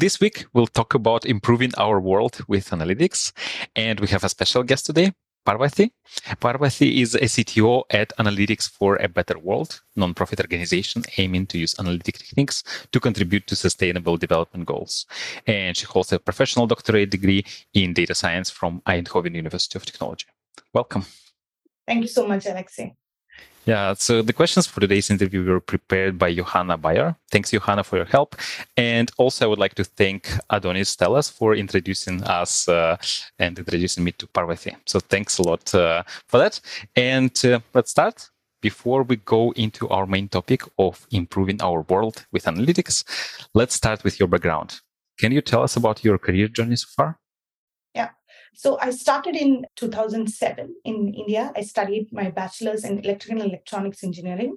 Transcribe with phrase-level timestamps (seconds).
[0.00, 3.32] this week, we'll talk about improving our world with analytics.
[3.76, 5.12] And we have a special guest today,
[5.46, 5.90] Parvathy.
[6.40, 11.78] Parvathy is a CTO at Analytics for a Better World, nonprofit organization aiming to use
[11.78, 15.06] analytic techniques to contribute to sustainable development goals.
[15.46, 17.44] And she holds a professional doctorate degree
[17.74, 20.26] in data science from Eindhoven University of Technology.
[20.72, 21.04] Welcome.
[21.86, 22.94] Thank you so much, Alexei.
[23.66, 27.14] Yeah, so the questions for today's interview were prepared by Johanna Bayer.
[27.30, 28.34] Thanks, Johanna, for your help.
[28.76, 32.96] And also, I would like to thank Adonis Stellas for introducing us uh,
[33.38, 34.74] and introducing me to Parvathy.
[34.86, 36.60] So thanks a lot uh, for that.
[36.96, 38.30] And uh, let's start.
[38.62, 43.04] Before we go into our main topic of improving our world with analytics,
[43.54, 44.80] let's start with your background.
[45.18, 47.18] Can you tell us about your career journey so far?
[48.54, 51.52] So I started in 2007 in India.
[51.56, 54.56] I studied my bachelor's in electrical and electronics engineering.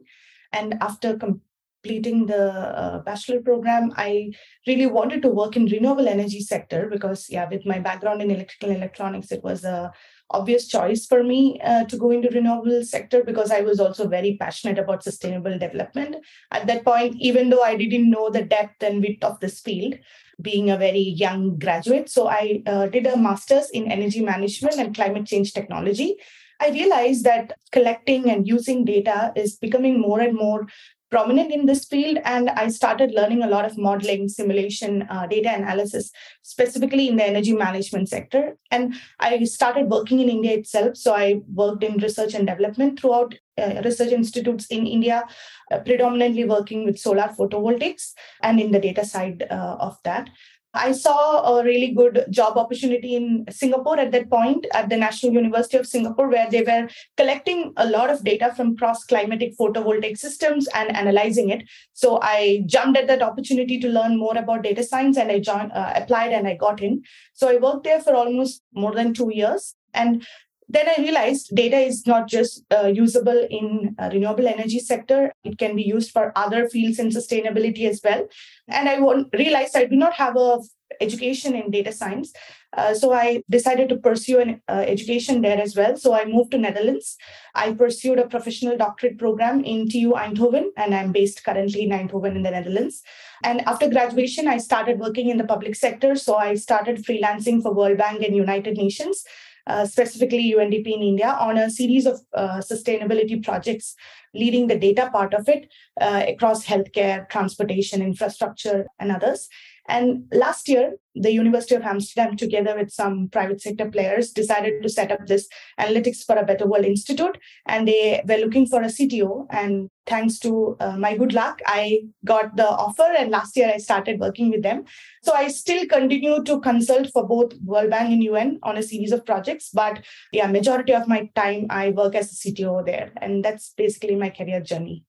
[0.51, 4.31] And after completing the uh, bachelor program, I
[4.67, 8.69] really wanted to work in renewable energy sector because, yeah, with my background in electrical
[8.69, 9.91] and electronics, it was a
[10.29, 14.37] obvious choice for me uh, to go into renewable sector because I was also very
[14.39, 16.15] passionate about sustainable development.
[16.51, 19.95] At that point, even though I didn't know the depth and width of this field,
[20.41, 22.09] being a very young graduate.
[22.09, 26.15] So I uh, did a master's in energy management and climate change technology.
[26.59, 30.67] I realized that collecting and using data is becoming more and more
[31.13, 35.51] prominent in this field and i started learning a lot of modeling simulation uh, data
[35.59, 36.11] analysis
[36.53, 41.27] specifically in the energy management sector and i started working in india itself so i
[41.61, 45.23] worked in research and development throughout uh, research institutes in India,
[45.71, 50.27] uh, predominantly working with solar photovoltaics and in the data side uh, of that.
[50.73, 55.31] I saw a really good job opportunity in Singapore at that point at the National
[55.31, 60.17] University of Singapore, where they were collecting a lot of data from cross climatic photovoltaic
[60.17, 61.63] systems and analyzing it.
[61.93, 65.71] So I jumped at that opportunity to learn more about data science and I joined,
[65.73, 67.03] uh, applied and I got in.
[67.33, 69.75] So I worked there for almost more than two years.
[69.93, 70.25] And
[70.69, 75.33] then i realized data is not just uh, usable in uh, renewable energy sector.
[75.43, 78.27] It can be used for other fields in sustainability as well.
[78.67, 78.97] And i
[79.37, 80.59] realized i do not have a
[81.01, 82.33] education in data science.
[82.75, 85.95] Uh, so i decided to pursue an uh, education there as well.
[85.97, 87.17] So i moved to netherlands.
[87.55, 92.35] I pursued a professional doctorate program in tu eindhoven and i'm based currently in eindhoven
[92.35, 93.01] in the netherlands.
[93.43, 96.15] And after graduation i started working in the public sector.
[96.15, 99.25] So i started freelancing for world bank and united nations
[99.67, 103.95] uh, specifically UNDP in India, on a series of uh, sustainability projects,
[104.33, 109.47] leading the data part of it uh, across healthcare, transportation, infrastructure, and others.
[109.87, 114.89] And last year, the University of Amsterdam, together with some private sector players, decided to
[114.89, 115.47] set up this
[115.79, 117.37] Analytics for a Better World Institute.
[117.67, 119.45] And they were looking for a CTO.
[119.49, 123.03] And thanks to uh, my good luck, I got the offer.
[123.17, 124.85] And last year, I started working with them.
[125.21, 129.11] So I still continue to consult for both World Bank and UN on a series
[129.11, 129.69] of projects.
[129.73, 133.11] But yeah, majority of my time, I work as a CTO there.
[133.21, 135.03] And that's basically my career journey.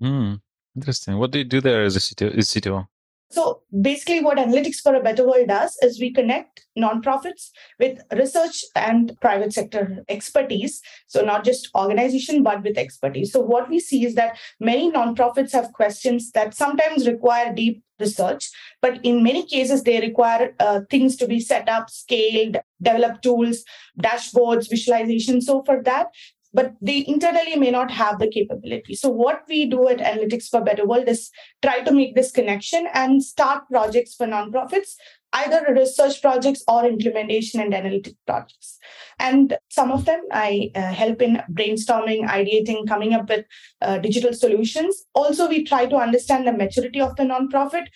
[0.00, 0.34] Hmm.
[0.74, 1.18] Interesting.
[1.18, 2.88] What do you do there as a CTO?
[3.34, 7.50] So basically, what Analytics for a Better World does is we connect nonprofits
[7.80, 10.80] with research and private sector expertise.
[11.08, 13.32] So not just organization, but with expertise.
[13.32, 18.50] So what we see is that many nonprofits have questions that sometimes require deep research,
[18.80, 23.64] but in many cases, they require uh, things to be set up, scaled, develop tools,
[24.00, 25.40] dashboards, visualization.
[25.40, 26.08] So for that,
[26.54, 28.94] but they internally may not have the capability.
[28.94, 31.30] So, what we do at Analytics for Better World is
[31.62, 34.94] try to make this connection and start projects for nonprofits,
[35.32, 38.78] either research projects or implementation and analytic projects.
[39.18, 43.44] And some of them I uh, help in brainstorming, ideating, coming up with
[43.82, 45.04] uh, digital solutions.
[45.12, 47.86] Also, we try to understand the maturity of the nonprofit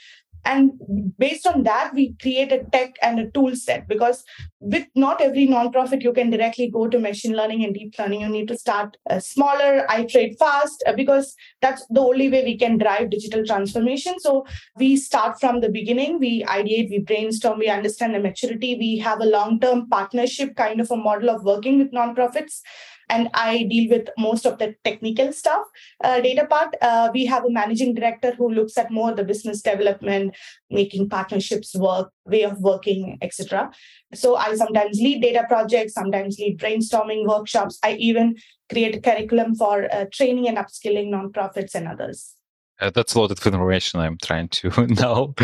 [0.44, 0.72] and
[1.18, 4.24] based on that we create a tech and a tool set because
[4.60, 8.22] with not every nonprofit you can directly go to machine learning and deep learning.
[8.22, 12.56] You need to start uh, smaller iterate fast uh, because that's the only way we
[12.56, 14.14] can drive digital transformation.
[14.18, 14.46] So
[14.76, 16.18] we start from the beginning.
[16.18, 18.76] We ideate we brainstorm we understand the maturity.
[18.76, 22.60] We have a long term partnership kind of a model of working with nonprofits
[23.08, 25.62] and I deal with most of the technical stuff.
[26.02, 29.62] Uh, data part, uh, we have a managing director who looks at more the business
[29.62, 30.36] development,
[30.70, 33.70] making partnerships work, way of working, etc.
[34.14, 37.78] So I sometimes lead data projects, sometimes lead brainstorming workshops.
[37.82, 38.36] I even
[38.70, 42.34] create a curriculum for uh, training and upskilling nonprofits and others.
[42.80, 45.34] Uh, that's a lot of information I'm trying to know.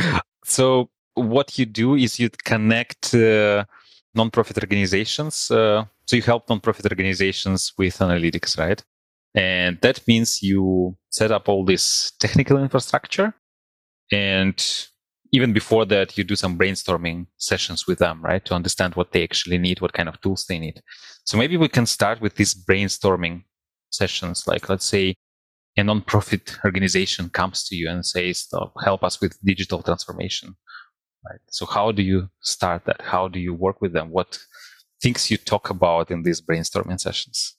[0.44, 3.64] so what you do is you connect uh,
[4.16, 8.82] nonprofit organizations uh, so you help nonprofit organizations with analytics, right?
[9.34, 13.34] And that means you set up all this technical infrastructure
[14.12, 14.62] and
[15.32, 18.44] even before that, you do some brainstorming sessions with them, right?
[18.44, 20.80] To understand what they actually need, what kind of tools they need.
[21.24, 23.42] So maybe we can start with these brainstorming
[23.90, 24.46] sessions.
[24.46, 25.16] Like, let's say
[25.76, 28.46] a nonprofit organization comes to you and says,
[28.84, 30.54] help us with digital transformation.
[31.28, 31.40] Right.
[31.48, 33.00] So how do you start that?
[33.00, 34.10] How do you work with them?
[34.10, 34.38] What
[35.02, 37.56] things you talk about in these brainstorming sessions?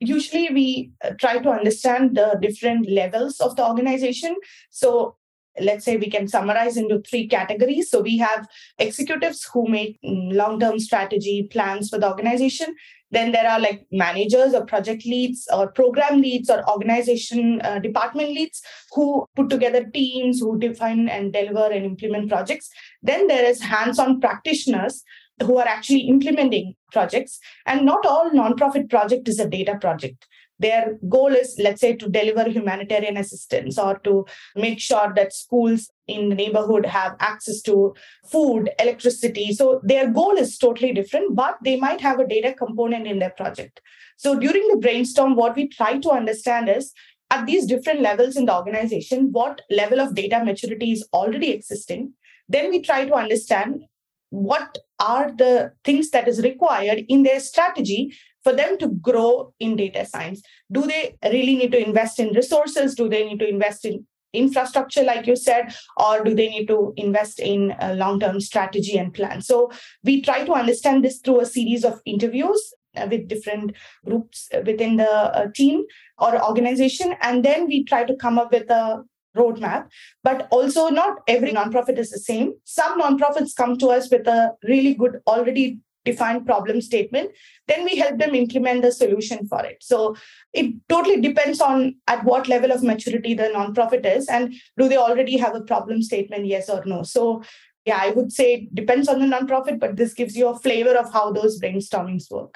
[0.00, 4.34] Usually we uh, try to understand the different levels of the organization.
[4.70, 5.16] So
[5.60, 7.90] let's say we can summarize into three categories.
[7.90, 8.46] So we have
[8.78, 12.74] executives who make mm, long term strategy plans for the organization.
[13.10, 18.30] Then there are like managers or project leads or program leads or organization uh, department
[18.30, 18.62] leads
[18.92, 22.70] who put together teams who define and deliver and implement projects.
[23.02, 25.02] Then there is hands on practitioners
[25.42, 27.38] who are actually implementing projects.
[27.66, 30.26] And not all nonprofit project is a data project
[30.60, 35.90] their goal is let's say to deliver humanitarian assistance or to make sure that schools
[36.06, 37.94] in the neighborhood have access to
[38.26, 39.52] food electricity.
[39.52, 43.30] So their goal is totally different but they might have a data component in their
[43.30, 43.80] project.
[44.16, 46.92] So during the brainstorm what we try to understand is
[47.30, 52.12] at these different levels in the organization what level of data maturity is already existing?
[52.48, 53.84] Then we try to understand
[54.30, 59.76] what are the things that is required in their strategy for them to grow in
[59.76, 60.42] data science.
[60.72, 62.94] Do they really need to invest in resources?
[62.94, 66.92] Do they need to invest in infrastructure like you said or do they need to
[66.96, 69.42] invest in a long-term strategy and plan?
[69.42, 69.70] So
[70.04, 74.96] we try to understand this through a series of interviews uh, with different groups within
[74.96, 75.84] the uh, team
[76.18, 79.02] or organization and then we try to come up with a
[79.36, 79.88] roadmap.
[80.24, 82.54] But also not every nonprofit is the same.
[82.64, 87.30] Some nonprofits come to us with a really good already defined problem statement
[87.68, 89.76] then we help them implement the solution for it.
[89.80, 90.16] So
[90.52, 94.96] it totally depends on at what level of maturity the nonprofit is and do they
[94.96, 97.02] already have a problem statement yes or no.
[97.02, 97.42] So
[97.86, 100.94] yeah i would say it depends on the nonprofit but this gives you a flavor
[100.96, 102.54] of how those brainstormings work.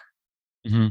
[0.66, 0.88] Mm-hmm.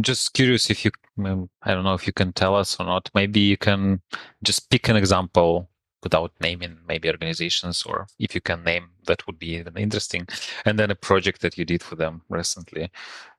[0.00, 0.90] just curious if you
[1.24, 3.10] um, i don't know if you can tell us or not.
[3.14, 4.00] Maybe you can
[4.42, 5.68] just pick an example
[6.02, 10.26] without naming maybe organizations or if you can name that would be even interesting
[10.64, 12.90] and then a project that you did for them recently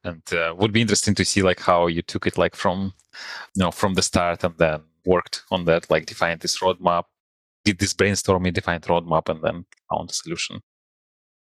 [0.04, 2.94] and uh, would be interesting to see like how you took it like from
[3.56, 7.04] you know from the start and then worked on that like defined this roadmap
[7.66, 10.62] did this brainstorming defined roadmap and then found a solution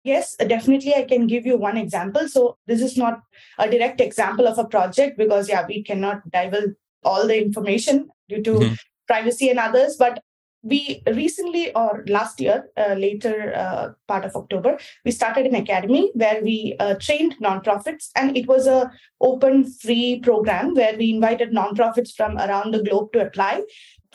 [0.04, 0.94] Yes, definitely.
[0.96, 2.28] I can give you one example.
[2.28, 3.22] So, this is not
[3.58, 6.74] a direct example of a project because, yeah, we cannot divulge
[7.04, 8.74] all the information due to mm-hmm.
[9.06, 9.96] privacy and others.
[9.96, 10.22] But
[10.62, 16.10] we recently or last year uh, later uh, part of october we started an academy
[16.14, 21.52] where we uh, trained nonprofits and it was a open free program where we invited
[21.52, 23.62] nonprofits from around the globe to apply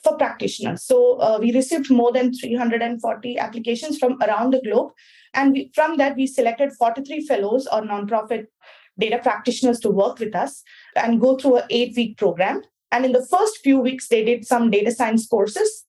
[0.03, 0.83] for practitioners.
[0.83, 4.91] So uh, we received more than 340 applications from around the globe
[5.33, 8.45] and we, from that we selected 43 fellows or nonprofit
[8.99, 10.63] data practitioners to work with us
[10.95, 12.61] and go through an eight week program.
[12.91, 15.85] And in the first few weeks they did some data science courses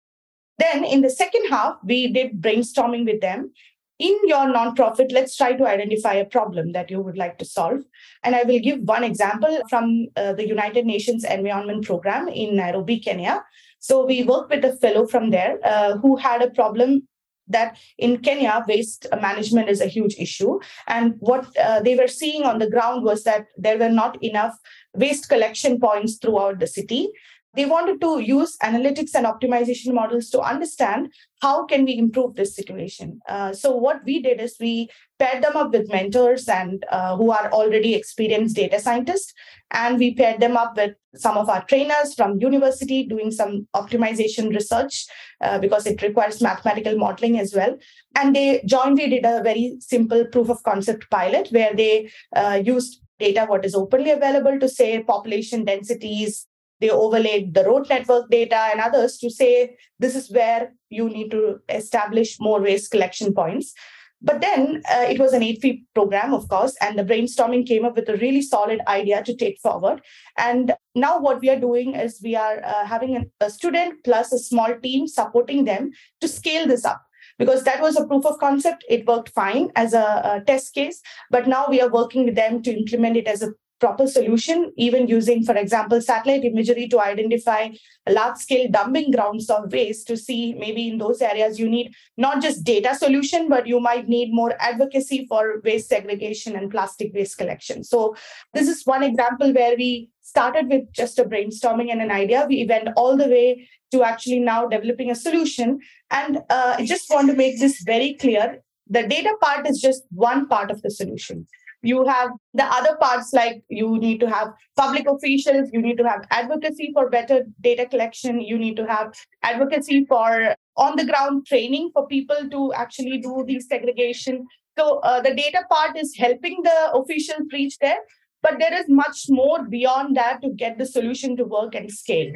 [0.58, 3.52] then in the second half, we did brainstorming with them.
[3.98, 7.80] In your nonprofit, let's try to identify a problem that you would like to solve.
[8.22, 13.00] And I will give one example from uh, the United Nations Environment Program in Nairobi,
[13.00, 13.42] Kenya.
[13.80, 17.08] So we worked with a fellow from there uh, who had a problem
[17.48, 20.60] that in Kenya, waste management is a huge issue.
[20.86, 24.56] And what uh, they were seeing on the ground was that there were not enough
[24.94, 27.10] waste collection points throughout the city
[27.58, 31.12] they wanted to use analytics and optimization models to understand
[31.42, 33.18] how can we improve this situation.
[33.28, 34.88] Uh, so what we did is we
[35.18, 39.34] paired them up with mentors and uh, who are already experienced data scientists
[39.72, 44.54] and we paired them up with some of our trainers from university doing some optimization
[44.54, 45.06] research
[45.40, 47.76] uh, because it requires mathematical modeling as well.
[48.14, 53.02] And they jointly did a very simple proof of concept pilot where they uh, used
[53.18, 56.46] data what is openly available to say population densities
[56.80, 61.30] they overlaid the road network data and others to say this is where you need
[61.30, 63.74] to establish more waste collection points.
[64.20, 67.84] But then uh, it was an eight week program, of course, and the brainstorming came
[67.84, 70.00] up with a really solid idea to take forward.
[70.36, 74.32] And now, what we are doing is we are uh, having a, a student plus
[74.32, 77.00] a small team supporting them to scale this up
[77.38, 78.84] because that was a proof of concept.
[78.88, 82.62] It worked fine as a, a, test case, but now we are working with them
[82.62, 87.68] to implement it as a proper solution, even using, for example, satellite imagery to identify
[88.08, 92.42] large scale dumping grounds of waste to see maybe in those areas you need not
[92.42, 97.38] just data solution, but you might need more advocacy for waste segregation and plastic waste
[97.38, 97.84] collection.
[97.84, 98.16] So
[98.54, 102.46] this is one example where we started with just a brainstorming and an idea.
[102.48, 105.80] We went all the way to actually now developing a solution.
[106.10, 108.62] And uh, I just want to make this very clear.
[108.88, 111.46] The data part is just one part of the solution
[111.82, 116.08] you have the other parts like you need to have public officials you need to
[116.08, 121.44] have advocacy for better data collection you need to have advocacy for on the ground
[121.46, 124.46] training for people to actually do the segregation.
[124.78, 127.98] So uh, the data part is helping the officials reach there
[128.42, 132.32] but there is much more beyond that to get the solution to work and scale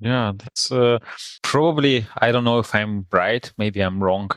[0.00, 0.98] yeah, that's uh,
[1.42, 4.30] probably, I don't know if I'm right, maybe I'm wrong,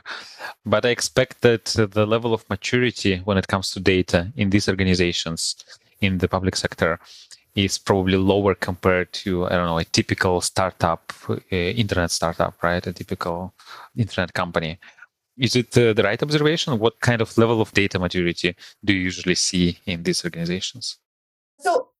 [0.66, 4.68] but I expect that the level of maturity when it comes to data in these
[4.68, 5.56] organizations
[6.00, 6.98] in the public sector
[7.54, 12.84] is probably lower compared to, I don't know, a typical startup, uh, internet startup, right?
[12.86, 13.54] A typical
[13.96, 14.78] internet company.
[15.38, 16.78] Is it uh, the right observation?
[16.78, 20.98] What kind of level of data maturity do you usually see in these organizations?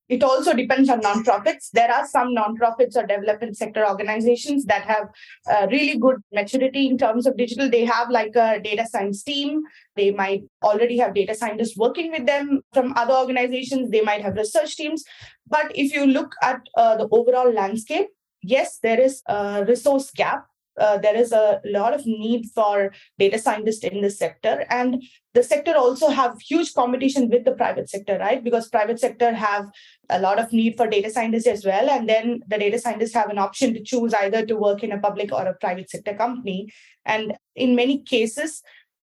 [0.09, 1.71] It also depends on nonprofits.
[1.73, 5.09] There are some nonprofits or development sector organizations that have
[5.51, 7.71] uh, really good maturity in terms of digital.
[7.71, 9.63] They have like a data science team.
[9.97, 13.91] They might already have data scientists working with them from other organizations.
[13.91, 15.05] They might have research teams.
[15.47, 18.09] But if you look at uh, the overall landscape,
[18.43, 20.47] yes, there is a resource gap
[20.79, 24.65] uh, there is a lot of need for data scientists in this sector.
[24.71, 25.03] And
[25.35, 28.43] the sector also have huge competition with the private sector right?
[28.43, 29.67] Because private sector have
[30.11, 31.89] a lot of need for data scientists as well.
[31.91, 34.99] And then the data scientists have an option to choose either to work in a
[34.99, 36.73] public or a private sector company.
[37.05, 38.63] And in many cases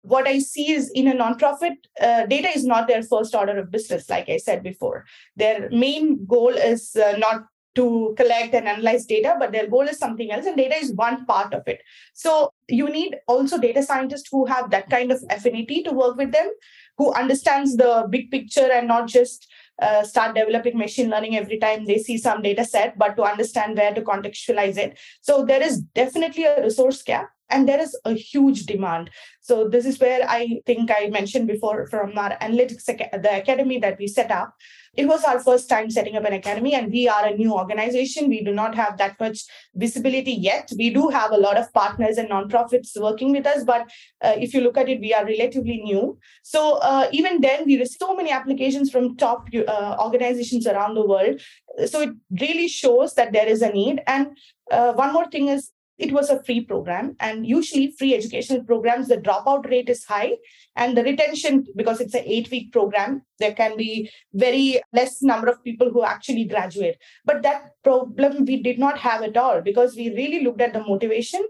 [0.05, 3.71] what I see is in a nonprofit, uh, data is not their first order of
[3.71, 5.05] business, like I said before.
[5.35, 9.97] Their main goal is uh, not to collect and analyze data, but their goal is
[9.97, 11.81] something else, and data is one part of it.
[12.13, 16.31] So you need also data scientists who have that kind of affinity to work with
[16.31, 16.49] them,
[16.97, 19.47] who understands the big picture and not just
[19.81, 23.77] uh, start developing machine learning every time they see some data set, but to understand
[23.77, 24.97] where to contextualize it.
[25.21, 29.09] So there is definitely a resource gap and there is a huge demand.
[29.41, 33.97] So this is where i think i mentioned before from our analytics the academy that
[33.99, 34.53] we set up.
[34.95, 38.29] It was our first time setting up an academy and we are a new organization.
[38.29, 39.43] We do not have that much
[39.75, 40.71] visibility yet.
[40.77, 43.89] We do have a lot of partners and nonprofits working with us but
[44.23, 46.17] uh, if you look at it we are relatively new.
[46.43, 51.05] So uh, even then we received so many applications from top uh, organizations around the
[51.05, 51.41] world.
[51.87, 52.09] So it
[52.39, 54.01] really shows that there is a need.
[54.07, 54.37] And
[54.71, 57.15] uh, one more thing is it was a free program.
[57.19, 60.33] And usually free educational programs the dropout rate is high
[60.75, 65.47] and the retention because it's an eight week program there can be very less number
[65.47, 66.97] of people who actually graduate.
[67.23, 70.83] But that problem we did not have at all because we really looked at the
[70.83, 71.45] motivation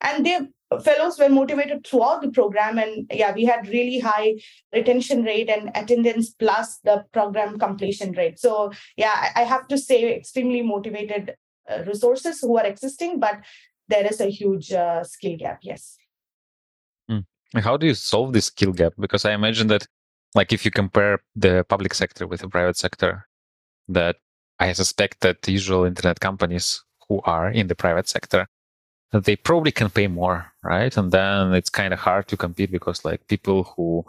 [0.00, 0.48] and the
[0.82, 2.78] fellows were motivated throughout the program.
[2.78, 4.36] And yeah we had really high
[4.72, 8.38] retention rate and attendance plus the program completion rate.
[8.38, 11.34] So yeah i have to say extremely motivated
[11.70, 13.36] uh, resources who are existing but
[13.90, 15.58] there is a huge uh, skill gap.
[15.62, 15.98] Yes.
[17.10, 17.24] Mm.
[17.56, 18.94] How do you solve this skill gap?
[18.98, 19.86] Because I imagine that,
[20.34, 23.26] like, if you compare the public sector with the private sector,
[23.88, 24.16] that
[24.58, 28.46] I suspect that usual internet companies who are in the private sector,
[29.12, 30.96] they probably can pay more, right?
[30.96, 34.04] And then it's kind of hard to compete because, like, people who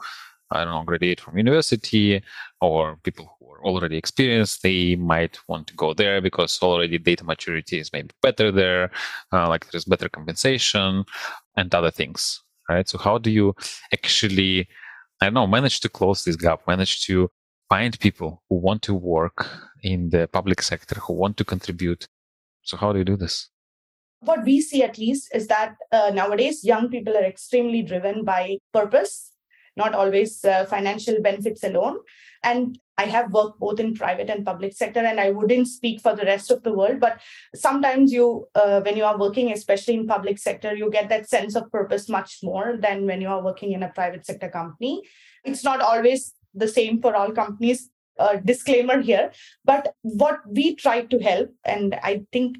[0.51, 2.21] I don't know, graduate from university
[2.59, 7.23] or people who are already experienced, they might want to go there because already data
[7.23, 8.91] maturity is maybe better there,
[9.31, 11.05] uh, like there's better compensation
[11.55, 12.87] and other things, right?
[12.87, 13.55] So how do you
[13.93, 14.67] actually,
[15.21, 17.29] I don't know, manage to close this gap, manage to
[17.69, 19.47] find people who want to work
[19.83, 22.07] in the public sector, who want to contribute?
[22.63, 23.49] So how do you do this?
[24.19, 28.57] What we see at least is that uh, nowadays young people are extremely driven by
[28.71, 29.30] purpose
[29.77, 31.97] not always uh, financial benefits alone.
[32.43, 36.15] And I have worked both in private and public sector, and I wouldn't speak for
[36.15, 36.99] the rest of the world.
[36.99, 37.19] But
[37.55, 41.55] sometimes you, uh, when you are working, especially in public sector, you get that sense
[41.55, 45.01] of purpose much more than when you are working in a private sector company.
[45.43, 47.89] It's not always the same for all companies.
[48.19, 49.31] Uh, disclaimer here,
[49.65, 52.57] but what we try to help, and I think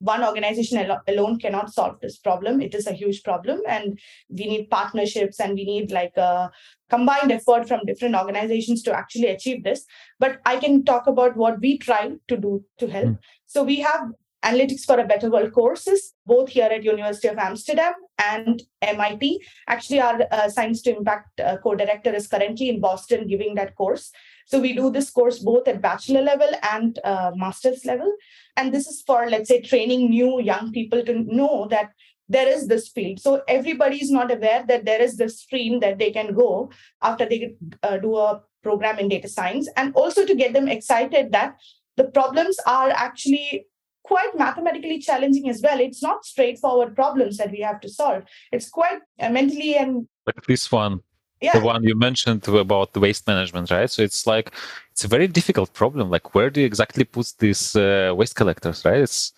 [0.00, 2.60] one organization al- alone cannot solve this problem.
[2.60, 6.50] It is a huge problem and we need partnerships and we need like a
[6.88, 9.84] combined effort from different organizations to actually achieve this.
[10.18, 13.06] But i can talk about what we try to do to help.
[13.06, 13.18] Mm.
[13.46, 14.02] so we have
[14.44, 17.92] analytics for a better world courses both here at university of amsterdam
[18.30, 19.24] and mit
[19.68, 24.10] actually our uh, science to impact uh, co-director is currently in boston giving that course
[24.50, 28.12] So we do this course both at bachelor level and uh, master's level.
[28.56, 31.90] And this is for, let's say, training new young people to know that
[32.28, 33.20] there is this field.
[33.20, 37.26] So everybody is not aware that there is this stream that they can go after
[37.26, 37.54] they
[37.84, 41.56] uh, do a program in data science, and also to get them excited that
[41.96, 43.66] the problems are actually
[44.02, 45.78] quite mathematically challenging as well.
[45.78, 48.24] It's not straightforward problems that we have to solve.
[48.52, 51.00] It's quite uh, mentally and like this one
[51.40, 51.58] yeah.
[51.58, 53.90] the one you mentioned about the waste management, right?
[53.90, 54.52] So it's like
[54.92, 56.10] it's a very difficult problem.
[56.10, 59.00] Like where do you exactly put these uh, waste collectors, right?
[59.00, 59.32] It's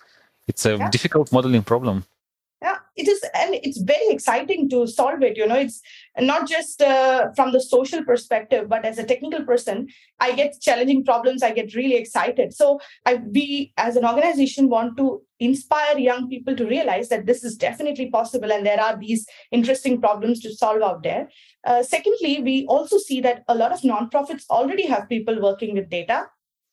[0.47, 0.89] it's a yeah.
[0.89, 2.05] difficult modeling problem
[2.95, 5.81] it is and it's very exciting to solve it you know it's
[6.19, 9.87] not just uh, from the social perspective but as a technical person
[10.19, 12.53] i get challenging problems i get really excited.
[12.53, 17.43] So i we as an organization want to inspire young people to realize that this
[17.43, 21.29] is definitely possible and there are these interesting problems to solve out there.
[21.65, 25.89] Uh, secondly we also see that a lot of nonprofits already have people working with
[25.89, 26.27] data.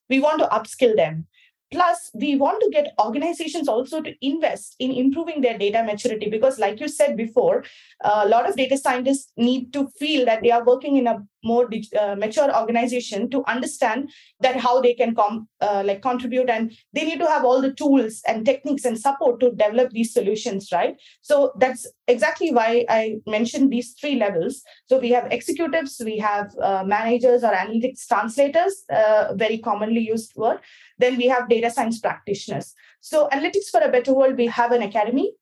[0.08, 1.26] We want to upskill them
[1.70, 6.58] Plus, we want to get organizations also to invest in improving their data maturity because,
[6.58, 7.64] like you said before,
[8.00, 11.68] a lot of data scientists need to feel that they are working in a more
[11.98, 17.04] uh, mature organization to understand that how they can com- uh, like contribute and they
[17.04, 20.96] need to have all the tools and techniques and support to develop these solutions right?
[21.22, 24.62] So that's exactly why i mentioned these three levels.
[24.86, 30.34] So we have executives we have uh, managers or analytics translators uh, very commonly used
[30.36, 30.58] word.
[30.98, 32.74] Then we have data science practitioners.
[33.00, 35.32] So analytics for a better world we have an academy.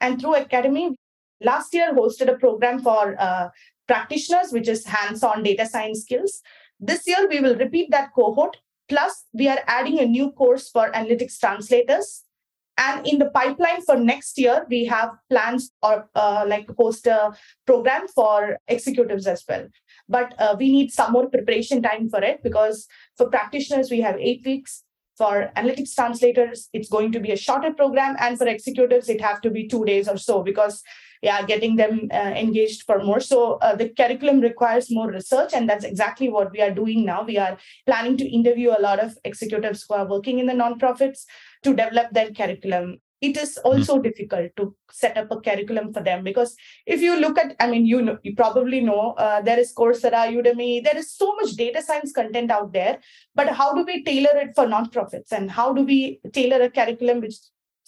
[0.00, 0.96] And through academy
[1.40, 3.48] last year hosted a program for uh,
[3.88, 6.42] practitioners, which is hands on data science skills.
[6.78, 8.58] This year, we will repeat that cohort.
[8.88, 12.24] Plus, we are adding a new course for analytics translators.
[12.78, 17.32] And in the pipeline for next year, we have plans or uh, like host a
[17.66, 19.66] program for executives as well.
[20.08, 24.16] But uh, we need some more preparation time for it because for practitioners, we have
[24.20, 24.84] eight weeks.
[25.18, 28.16] For analytics translators, it's going to be a shorter program.
[28.20, 30.82] And for executives, it have to be two days or so because
[31.22, 35.68] yeah getting them uh, engaged for more so uh, the curriculum requires more research and
[35.68, 39.16] that's exactly what we are doing now we are planning to interview a lot of
[39.24, 41.24] executives who are working in the nonprofits
[41.64, 44.02] to develop their curriculum it is also mm-hmm.
[44.02, 46.54] difficult to set up a curriculum for them because
[46.86, 50.22] if you look at i mean you know you probably know uh, there is coursera
[50.38, 52.98] udemy there is so much data science content out there
[53.34, 57.20] but how do we tailor it for nonprofits and how do we tailor a curriculum
[57.20, 57.38] which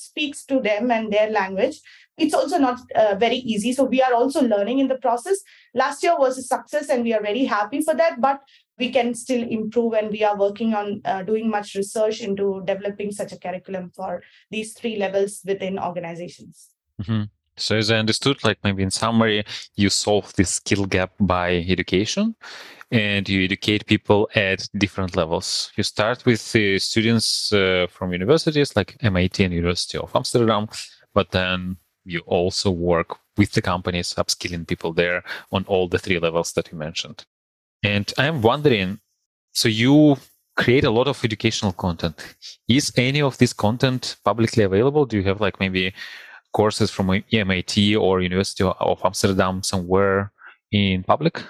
[0.01, 1.81] speaks to them and their language?
[2.17, 3.73] It's also not uh, very easy.
[3.73, 5.39] So we are also learning in the process.
[5.75, 8.41] Last year was a success and we are very happy for that but
[8.81, 13.13] we can still improve and we are working on uh, doing much research into developing
[13.13, 17.23] such a curriculum for these three levels within organizations mm-hmm.
[17.57, 19.45] so as i understood like maybe in summary
[19.77, 22.35] you solve this skill gap by education
[22.91, 25.73] and you educate people at different levels.
[25.77, 30.69] You start with uh, students uh, from universities like MIT and University of Amsterdam,
[31.15, 36.19] but then you also work with the companies, upskilling people there on all the three
[36.19, 37.25] levels that you mentioned.
[37.83, 39.01] And I'm wondering
[39.53, 40.17] so you
[40.57, 42.15] create a lot of educational content.
[42.69, 45.07] Is any of this content publicly available?
[45.07, 45.95] Do you have like maybe
[46.53, 50.33] courses from MIT or University of Amsterdam somewhere
[50.71, 51.43] in public?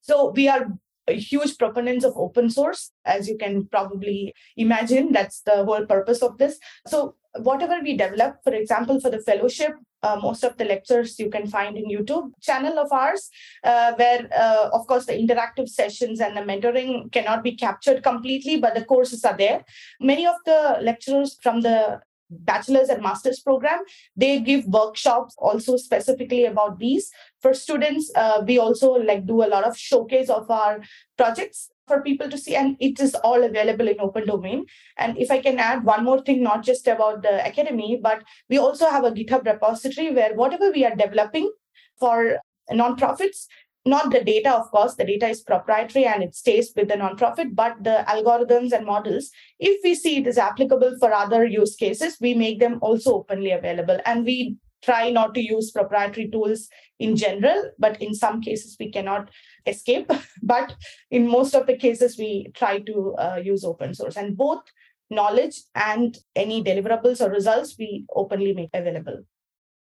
[0.00, 0.66] So we are
[1.12, 5.12] huge proponents of open source, as you can probably imagine.
[5.12, 6.58] That's the whole purpose of this.
[6.86, 11.30] So whatever we develop, for example, for the fellowship, uh, most of the lectures you
[11.30, 13.30] can find in YouTube channel of ours,
[13.64, 18.58] uh, where uh, of course the interactive sessions and the mentoring cannot be captured completely,
[18.58, 19.64] but the courses are there.
[20.00, 22.00] Many of the lecturers from the
[22.40, 23.80] bachelor's and master's program.
[24.16, 27.10] They give workshops also specifically about these.
[27.40, 30.80] For students uh, we also like do a lot of showcase of our
[31.16, 34.64] projects for people to see and it is all available in open domain.
[34.96, 38.58] And if i can add one more thing not just about the academy but we
[38.58, 41.50] also have a github repository where whatever we are developing
[41.98, 42.38] for
[42.70, 43.46] nonprofits
[43.86, 47.54] not the data, of course, the data is proprietary and it stays with the nonprofit,
[47.54, 52.16] but the algorithms and models, if we see it is applicable for other use cases,
[52.20, 53.98] we make them also openly available.
[54.06, 56.68] And we try not to use proprietary tools
[56.98, 59.30] in general, but in some cases we cannot
[59.66, 60.10] escape.
[60.42, 60.74] But
[61.10, 64.62] in most of the cases, we try to uh, use open source and both
[65.10, 69.24] knowledge and any deliverables or results we openly make available.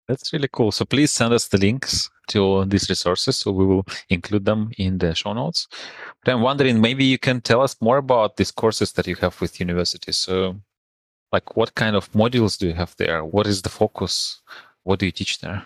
[0.07, 0.71] That's really cool.
[0.71, 4.97] So please send us the links to these resources so we will include them in
[4.99, 5.67] the show notes.
[6.23, 9.39] But I'm wondering, maybe you can tell us more about these courses that you have
[9.41, 10.17] with universities.
[10.17, 10.59] So,
[11.31, 13.25] like, what kind of modules do you have there?
[13.25, 14.41] What is the focus?
[14.83, 15.65] What do you teach there?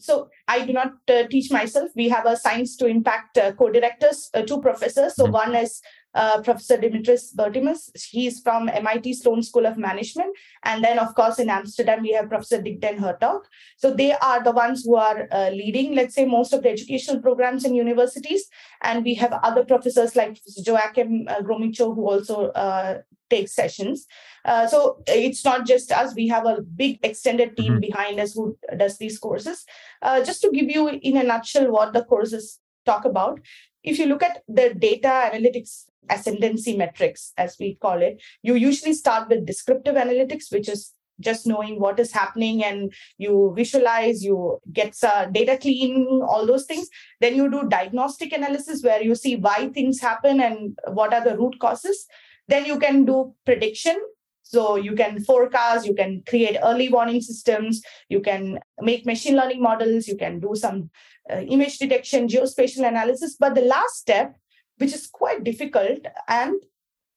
[0.00, 1.90] So I do not uh, teach myself.
[1.94, 5.14] We have a science to impact uh, co-directors, uh, two professors.
[5.14, 5.32] So mm-hmm.
[5.32, 5.82] one is
[6.14, 7.90] uh, Professor Dimitris Bertsimas.
[7.94, 10.36] He's from MIT Sloan School of Management.
[10.64, 13.42] And then, of course, in Amsterdam, we have Professor Dick den Hertog.
[13.76, 17.20] So they are the ones who are uh, leading, let's say, most of the educational
[17.20, 18.48] programs in universities.
[18.82, 24.06] And we have other professors like Professor Joachim uh, Gromicho, who also uh, takes sessions.
[24.44, 26.14] Uh, so it's not just us.
[26.14, 27.80] We have a big extended team mm-hmm.
[27.80, 29.64] behind us who does these courses.
[30.02, 33.40] Uh, just to give you in a nutshell what the courses talk about,
[33.82, 38.92] if you look at the data analytics ascendancy metrics, as we call it, you usually
[38.92, 44.58] start with descriptive analytics, which is just knowing what is happening and you visualize, you
[44.72, 46.88] get uh, data clean, all those things.
[47.20, 51.36] Then you do diagnostic analysis where you see why things happen and what are the
[51.36, 52.06] root causes.
[52.48, 54.00] Then you can do prediction.
[54.42, 59.62] So you can forecast, you can create early warning systems, you can make machine learning
[59.62, 60.90] models, you can do some
[61.32, 63.36] uh, image detection, geospatial analysis.
[63.38, 64.36] But the last step,
[64.78, 66.54] which is quite difficult and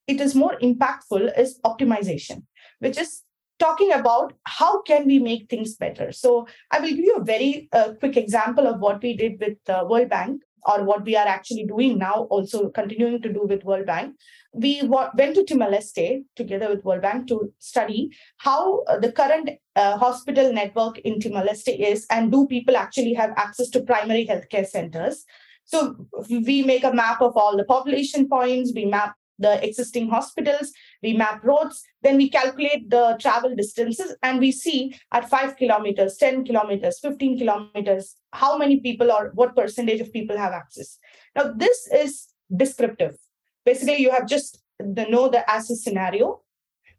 [0.06, 2.42] it is more impactful, is optimization,
[2.78, 3.22] which is
[3.58, 6.12] talking about how can we make things better.
[6.12, 9.58] So I will give you a very uh, quick example of what we did with
[9.68, 13.64] uh, World Bank or what we are actually doing now, also continuing to do with
[13.64, 14.16] World Bank.
[14.54, 19.50] We went to Timor Leste together with World Bank to study how uh, the current
[19.74, 24.26] uh, hospital network in Timor Leste is, and do people actually have access to primary
[24.26, 25.24] healthcare centers.
[25.64, 30.72] So we make a map of all the population points, we map the existing hospitals,
[31.02, 36.16] we map roads, then we calculate the travel distances, and we see at 5 kilometers,
[36.16, 40.98] 10 kilometers, 15 kilometers, how many people or what percentage of people have access.
[41.34, 43.16] Now, this is descriptive.
[43.64, 46.42] Basically, you have just the know the as a scenario,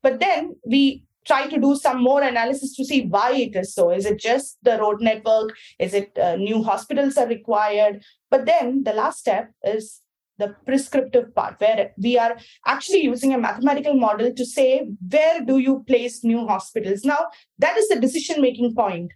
[0.01, 3.89] but then we try to do some more analysis to see why it is so.
[3.89, 5.55] Is it just the road network?
[5.79, 8.03] Is it uh, new hospitals are required?
[8.29, 10.01] But then the last step is
[10.37, 15.59] the prescriptive part where we are actually using a mathematical model to say where do
[15.59, 19.13] you place new hospitals now that is the decision making point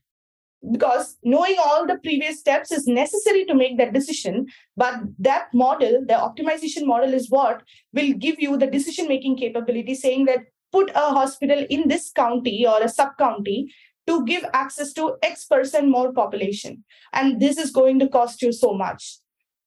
[0.72, 4.46] because knowing all the previous steps is necessary to make that decision
[4.76, 9.96] but that model the optimization model is what will give you the decision making capability
[9.96, 10.40] saying that
[10.72, 13.74] put a hospital in this county or a sub county
[14.08, 16.84] to give access to x percent more population.
[17.14, 19.20] And this is going to cost you so much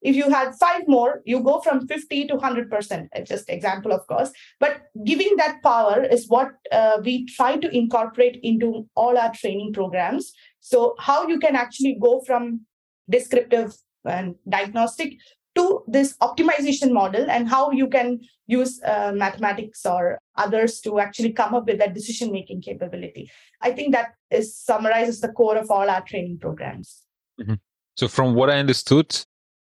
[0.03, 3.09] if you had five more, you go from 50 to 100%.
[3.25, 4.33] Just example, of course.
[4.59, 9.73] But giving that power is what uh, we try to incorporate into all our training
[9.73, 10.33] programs.
[10.61, 12.63] So how you can actually go from
[13.09, 15.15] descriptive and diagnostic
[15.55, 21.33] to this optimization model and how you can use uh, mathematics or others to actually
[21.33, 25.71] come up with that decision making capability i think that is summarizes the core of
[25.71, 27.03] all our training programs
[27.41, 27.55] mm-hmm.
[27.97, 29.15] so from what i understood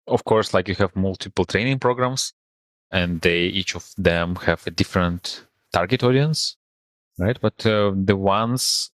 [0.07, 2.33] of course, like you have multiple training programs,
[2.91, 6.57] and they each of them have a different target audience,
[7.19, 7.37] right?
[7.41, 8.91] But uh, the ones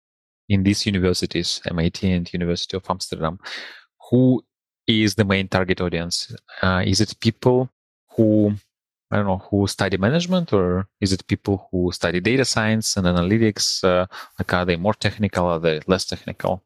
[0.49, 3.39] in these universities, MIT and University of Amsterdam,
[4.09, 4.43] who
[4.87, 6.35] is the main target audience?
[6.61, 7.69] Uh, is it people
[8.15, 8.53] who
[9.11, 13.05] I don't know who study management, or is it people who study data science and
[13.07, 13.83] analytics?
[13.83, 14.07] Uh,
[14.39, 15.45] like, are they more technical?
[15.45, 16.63] Are they less technical?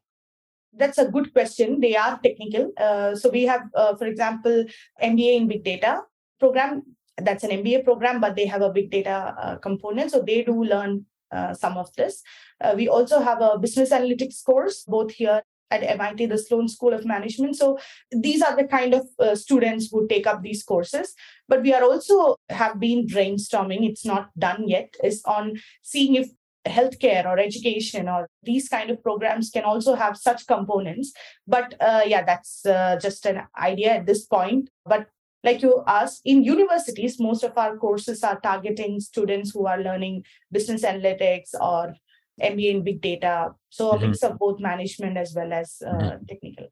[0.72, 1.80] That's a good question.
[1.80, 2.72] They are technical.
[2.78, 4.64] Uh, so we have, uh, for example,
[5.02, 6.02] MBA in big data
[6.38, 6.82] program.
[7.16, 10.10] That's an MBA program, but they have a big data uh, component.
[10.10, 12.22] So they do learn uh, some of this.
[12.60, 16.92] Uh, we also have a business analytics course, both here at MIT, the Sloan School
[16.92, 17.56] of Management.
[17.56, 17.78] So
[18.10, 21.14] these are the kind of uh, students who take up these courses.
[21.48, 23.88] But we are also have been brainstorming.
[23.88, 24.94] It's not done yet.
[25.04, 26.28] Is on seeing if
[26.66, 31.12] healthcare or education or these kind of programs can also have such components.
[31.46, 34.70] But uh, yeah that's uh, just an idea at this point.
[34.84, 35.08] But
[35.42, 40.24] like you asked in universities most of our courses are targeting students who are learning
[40.52, 41.94] business analytics or
[42.40, 43.52] mba in big data.
[43.70, 44.04] So mm-hmm.
[44.04, 46.24] a mix of both management as well as uh, mm-hmm.
[46.28, 46.66] technical.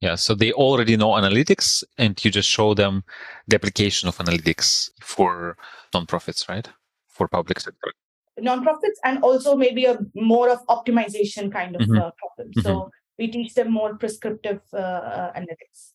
[0.00, 3.02] Yeah so they already know analytics and you just show them
[3.48, 5.56] the application of analytics for
[5.92, 6.68] nonprofits right?
[7.08, 7.92] For public sector
[8.40, 11.98] nonprofits and also maybe a more of optimization kind of mm-hmm.
[11.98, 12.52] uh, problem.
[12.56, 12.60] Mm-hmm.
[12.60, 15.92] So we teach them more prescriptive uh, uh, analytics.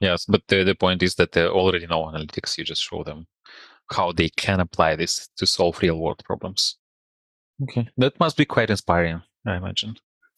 [0.00, 2.56] Yes, but the, the point is that they already know analytics.
[2.56, 3.26] You just show them
[3.90, 6.76] how they can apply this to solve real world problems.
[7.62, 9.96] Okay, that must be quite inspiring, I imagine.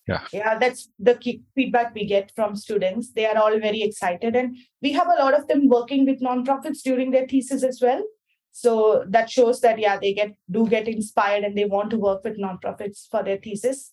[0.09, 0.23] Yeah.
[0.33, 3.13] Yeah, that's the key feedback we get from students.
[3.13, 4.35] They are all very excited.
[4.35, 8.03] And we have a lot of them working with nonprofits during their thesis as well
[8.53, 12.23] so that shows that yeah they get do get inspired and they want to work
[12.25, 13.93] with nonprofits for their thesis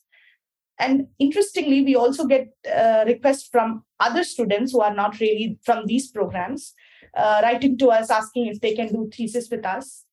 [0.80, 5.88] And interestingly, we also get uh, requests from other students who are not really from
[5.88, 6.74] these programs
[7.16, 10.06] uh, writing to us asking if they can do thesis with us.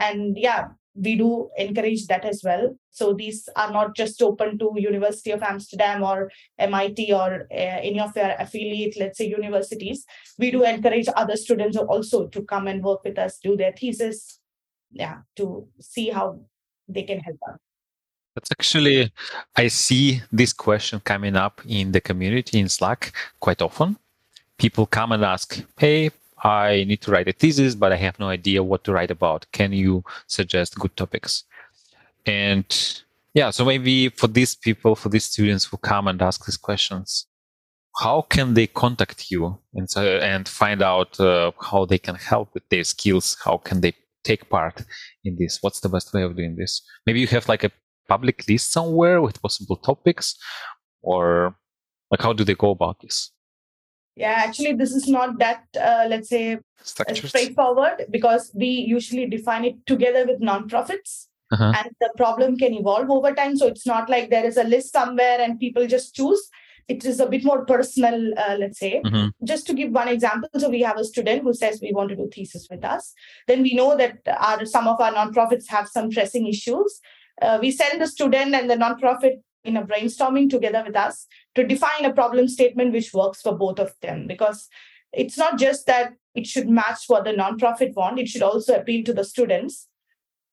[0.00, 2.76] And yeah, we do encourage that as well.
[2.90, 8.00] So these are not just open to University of Amsterdam or MIT or uh, any
[8.00, 10.04] of their affiliate, let's say, universities.
[10.38, 14.40] We do encourage other students also to come and work with us, do their thesis,
[14.92, 16.40] yeah, to see how
[16.88, 17.58] they can help us.
[18.34, 19.12] That's actually,
[19.56, 23.96] I see this question coming up in the community in Slack quite often.
[24.56, 26.10] People come and ask, Hey,
[26.42, 29.46] I need to write a thesis, but I have no idea what to write about.
[29.52, 31.44] Can you suggest good topics?
[32.26, 32.64] And
[33.34, 37.26] yeah, so maybe for these people, for these students who come and ask these questions,
[37.98, 42.54] how can they contact you and, so, and find out uh, how they can help
[42.54, 43.36] with their skills?
[43.44, 43.92] How can they
[44.24, 44.82] take part
[45.24, 45.58] in this?
[45.60, 46.82] What's the best way of doing this?
[47.06, 47.70] Maybe you have like a
[48.08, 50.36] public list somewhere with possible topics,
[51.02, 51.56] or
[52.10, 53.30] like how do they go about this?
[54.16, 59.64] Yeah, actually, this is not that, uh, let's say, uh, straightforward because we usually define
[59.64, 61.26] it together with nonprofits.
[61.52, 61.72] Uh-huh.
[61.76, 63.56] And the problem can evolve over time.
[63.56, 66.48] So it's not like there is a list somewhere and people just choose.
[66.86, 69.00] It is a bit more personal, uh, let's say.
[69.04, 69.44] Mm-hmm.
[69.44, 72.16] Just to give one example, so we have a student who says we want to
[72.16, 73.12] do thesis with us.
[73.46, 77.00] Then we know that our some of our nonprofits have some pressing issues.
[77.40, 81.66] Uh, we send the student and the nonprofit in a brainstorming together with us to
[81.66, 84.26] define a problem statement which works for both of them.
[84.26, 84.68] Because
[85.12, 89.04] it's not just that it should match what the nonprofit want it should also appeal
[89.04, 89.88] to the students.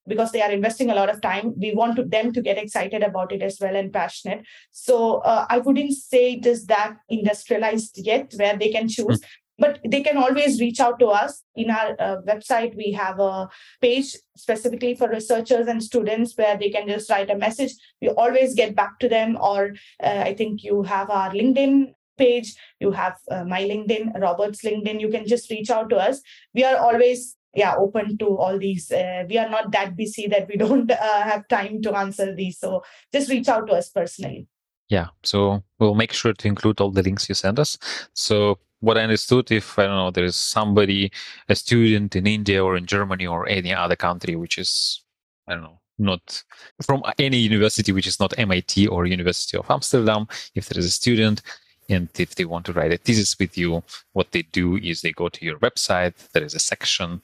[0.08, 3.04] Because they are investing a lot of time we want to, them to get excited
[3.04, 4.46] about it as well and passionate.
[4.72, 9.20] So uh, i wouldn't say it is that industrialized yet where they can choose
[9.58, 11.44] but they can always reach out to us.
[11.56, 13.50] In our uh, website we have a
[13.82, 17.74] page specifically for researchers and students where they can just write a message.
[18.02, 22.56] We always get back to them or uh, i think you have our linkedin page
[22.80, 25.00] you have uh, my linkedin robert's linkedin.
[25.00, 26.22] You can just reach out to us.
[26.54, 28.92] We are always yeah open to all these.
[28.92, 32.60] Uh, we are not that busy that we don't uh, have time to answer these.
[32.60, 34.48] So just reach out to us personally
[34.90, 37.78] yeah so we'll make sure to include all the links you send us
[38.14, 41.12] so what I understood, if I don't know, there is somebody,
[41.50, 45.04] a student in India or in Germany or any other country, which is,
[45.48, 46.44] I don't know, not
[46.84, 50.92] from any university, which is not MIT or University of Amsterdam, if there is a
[50.92, 51.42] student
[51.90, 53.82] and if they want to write a thesis with you,
[54.14, 56.14] what they do is they go to your website.
[56.34, 57.22] There is a section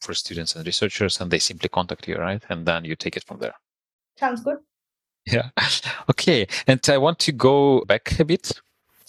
[0.00, 2.42] for students and researchers, and they simply contact you, right?
[2.48, 3.54] And then you take it from there.
[4.18, 4.58] Sounds good.
[5.32, 5.50] Yeah.
[6.08, 6.46] Okay.
[6.66, 8.52] And I want to go back a bit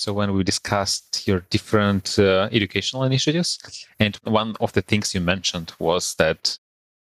[0.02, 5.22] so when we discussed your different uh, educational initiatives, and one of the things you
[5.22, 6.58] mentioned was that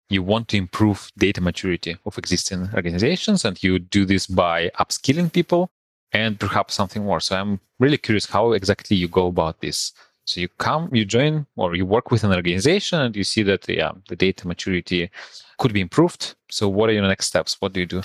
[0.09, 5.31] you want to improve data maturity of existing organizations, and you do this by upskilling
[5.31, 5.71] people
[6.11, 7.21] and perhaps something more.
[7.21, 9.93] So I'm really curious how exactly you go about this.
[10.25, 13.69] So you come, you join, or you work with an organization, and you see that
[13.69, 15.09] yeah, the data maturity
[15.57, 16.35] could be improved.
[16.51, 17.61] So what are your next steps?
[17.61, 18.03] What do you do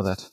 [0.00, 0.30] for that?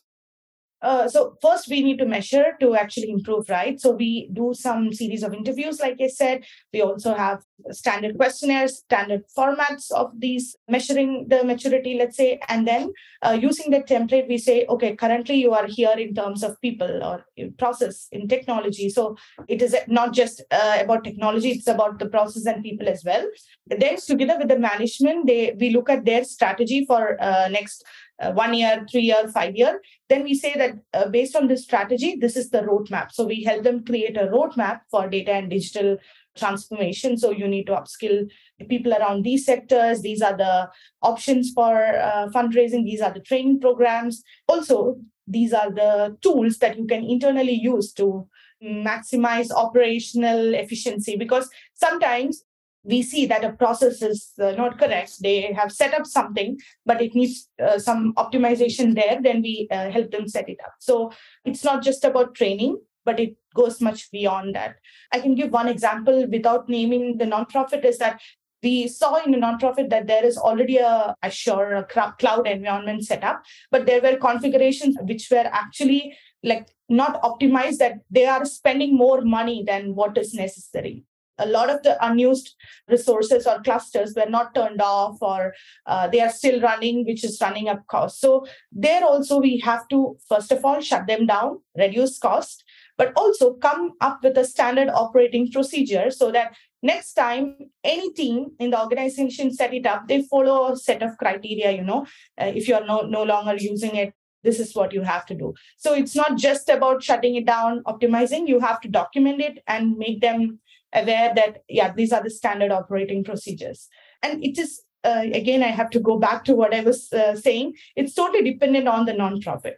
[0.80, 3.82] Uh, so first we need to measure to actually improve right?
[3.82, 6.45] So we do some series of interviews like i said.
[6.71, 12.39] We also have standard questionnaires standard formats of these measuring the maturity let's say.
[12.47, 16.43] And then uh, using the template we say okay currently you are here in terms
[16.43, 17.25] of people or
[17.58, 18.89] process in technology.
[18.89, 23.03] So it is not just uh, about technology it's about the process and people as
[23.03, 23.27] well.
[23.65, 27.84] Then together with the management they we look at their strategy for uh, next
[28.19, 31.63] uh, one year, three year, five year, then we say that uh, based on this
[31.63, 33.12] strategy, this is the roadmap.
[33.12, 35.97] So we help them create a roadmap for data and digital
[36.38, 37.17] transformation.
[37.17, 38.30] So you need to upskill
[38.69, 40.01] people around these sectors.
[40.01, 40.69] These are the
[41.01, 42.86] options for uh, fundraising.
[42.86, 44.23] These are the training programs.
[44.47, 48.27] Also, these are the tools that you can internally use to
[48.63, 52.43] maximize operational efficiency because sometimes
[52.88, 55.21] we see that a process is uh, not correct.
[55.21, 59.89] They have set up something but it needs uh, some optimization there then we uh,
[59.89, 60.73] help them set it up.
[60.80, 61.12] So
[61.45, 64.76] it's not just about training but it goes much beyond that.
[65.12, 68.19] I can give one example without naming the nonprofit is that
[68.63, 71.84] we saw in a nonprofit that there is already a Azure a
[72.19, 78.00] cloud environment set up, but there were configurations which were actually like not optimized that
[78.10, 81.04] they are spending more money than what is necessary
[81.38, 82.56] a lot of the unused
[82.88, 85.54] resources or clusters were not turned off or
[85.86, 89.88] uh, they are still running which is running up cost so there also we have
[89.88, 92.63] to first of all shut them down reduce cost
[92.97, 98.52] but also come up with a standard operating procedure so that next time any team
[98.60, 102.06] in the organization set it up they follow a set of criteria you know
[102.41, 105.36] uh, if you are no, no longer using it this is what you have to
[105.36, 105.54] do.
[105.78, 108.47] So it's not just about shutting it down, optimizing.
[108.47, 110.60] You have to document it and make them
[110.93, 113.88] aware that, yeah, these are the standard operating procedures.
[114.23, 117.36] And it is, uh, again, I have to go back to what I was uh,
[117.36, 117.73] saying.
[117.95, 119.76] It's totally dependent on the nonprofit.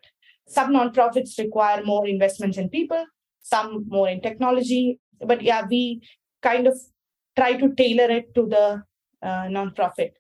[0.48, 3.06] Some nonprofits require more investments in people,
[3.42, 5.00] some more in technology.
[5.26, 6.02] But yeah, we
[6.42, 6.78] kind of
[7.38, 8.84] try to tailor it to the
[9.22, 10.12] uh, nonprofit,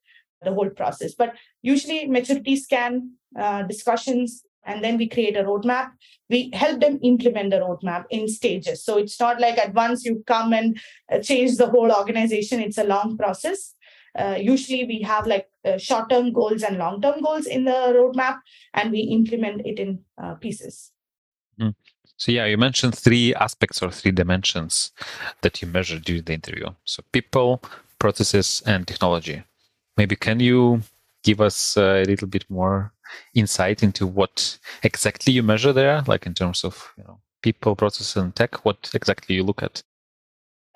[0.41, 1.13] the whole process.
[1.15, 5.91] But usually, maturity scan uh, discussions and then we create a roadmap.
[6.29, 8.83] We help them implement the roadmap in stages.
[8.83, 10.79] So it's not like at once you come and
[11.11, 12.59] uh, change the whole organization.
[12.59, 13.73] It's a long process.
[14.17, 17.71] Uh, usually we have like uh, short term goals and long term goals in the
[17.71, 18.39] roadmap
[18.73, 20.91] and we implement it in uh, pieces.
[21.59, 21.75] Mm.
[22.15, 24.93] so yeah you mentioned three aspects or three dimensions
[25.41, 26.67] that you measured during the interview.
[26.85, 27.61] So people
[27.99, 29.43] processes and technology.
[29.97, 30.81] Maybe can you
[31.23, 32.93] give us a little bit more
[33.33, 38.15] insight into what exactly you measure there, like in terms of you know people, process,
[38.15, 38.65] and tech?
[38.65, 39.83] What exactly you look at?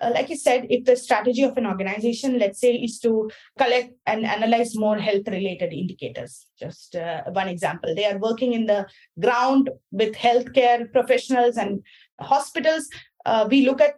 [0.02, 3.94] Uh, like you said, if the strategy of an organization, let's say, is to collect
[4.06, 8.86] and analyze more health related indicators, just uh, one example, they are working in the
[9.22, 11.82] ground with healthcare professionals and
[12.20, 12.90] hospitals.
[13.26, 13.96] Uh, we look at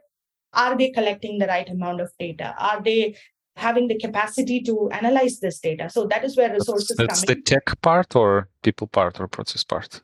[0.53, 2.55] are they collecting the right amount of data?
[2.57, 3.17] Are they
[3.55, 5.89] having the capacity to analyze this data.
[5.89, 9.63] So that is where resources that's, that's the tech part or people part or process
[9.63, 10.01] part?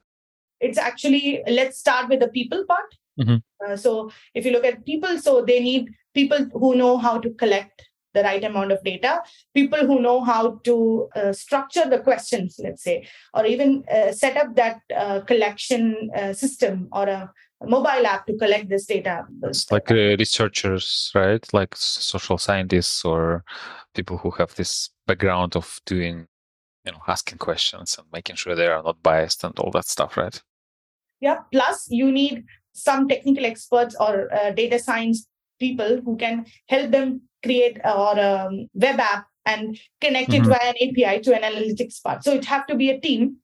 [0.60, 2.96] It's actually, let's start with the people part.
[3.20, 3.72] Mm-hmm.
[3.72, 7.30] Uh, so if you look at people, so they need people who know how to
[7.32, 7.84] collect
[8.14, 9.22] the right amount of data,
[9.54, 14.38] people who know how to uh, structure the questions, let's say, or even uh, set
[14.38, 17.32] up that uh, collection uh, system or a
[17.66, 19.26] mobile app to collect this data.
[19.70, 21.46] Like uh, researchers, right?
[21.54, 23.44] Like social scientists or
[23.94, 26.28] people who have this background of doing,
[26.86, 30.18] you know, asking questions and making sure they are not biased and all that stuff,
[30.18, 30.42] right?
[31.20, 31.40] Yeah.
[31.52, 35.28] Plus, you need some technical experts or uh, data science
[35.60, 40.52] people who can help them create or a um, web app and connect it mm-hmm.
[40.52, 42.24] via an API to an analytics part.
[42.24, 43.38] So it have to be a team.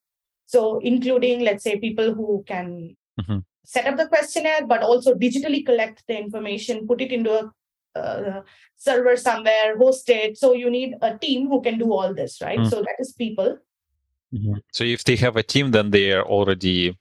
[0.45, 5.65] So including, let's say, people who can mm-hmm set up the questionnaire, but also digitally
[5.65, 7.51] collect the information, put it into a
[7.99, 8.41] uh,
[8.77, 10.37] server somewhere, host it.
[10.37, 12.59] So you need a team who can do all this, right?
[12.59, 12.69] Mm.
[12.69, 13.57] So that is people.
[14.33, 14.53] Mm-hmm.
[14.71, 16.97] So if they have a team, then they are already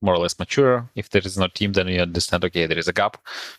[0.00, 0.90] more or less mature.
[0.96, 3.16] If there is no team, then you understand, okay, there is a gap.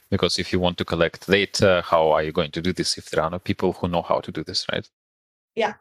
[0.10, 3.10] Because if you want to collect data, how are you going to do this if
[3.10, 4.88] there are no people who know how to do this, right?
[5.56, 5.76] Yeah.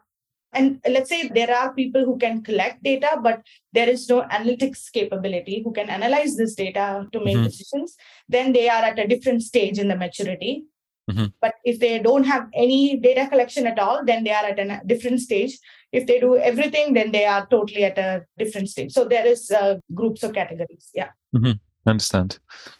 [0.53, 4.91] And let's say there are people who can collect data, but there is no analytics
[4.91, 7.45] capability who can analyze this data to make mm-hmm.
[7.45, 7.95] decisions,
[8.27, 10.65] then they are at a different stage in the maturity.
[11.09, 11.25] Mm-hmm.
[11.41, 14.81] But if they don't have any data collection at all, then they are at a
[14.85, 15.57] different stage.
[15.91, 18.91] If they do everything, then they are totally at a different stage.
[18.91, 20.89] So there is uh, groups of categories.
[20.93, 21.09] Yeah.
[21.35, 21.53] Mm-hmm.
[21.87, 22.39] Understand.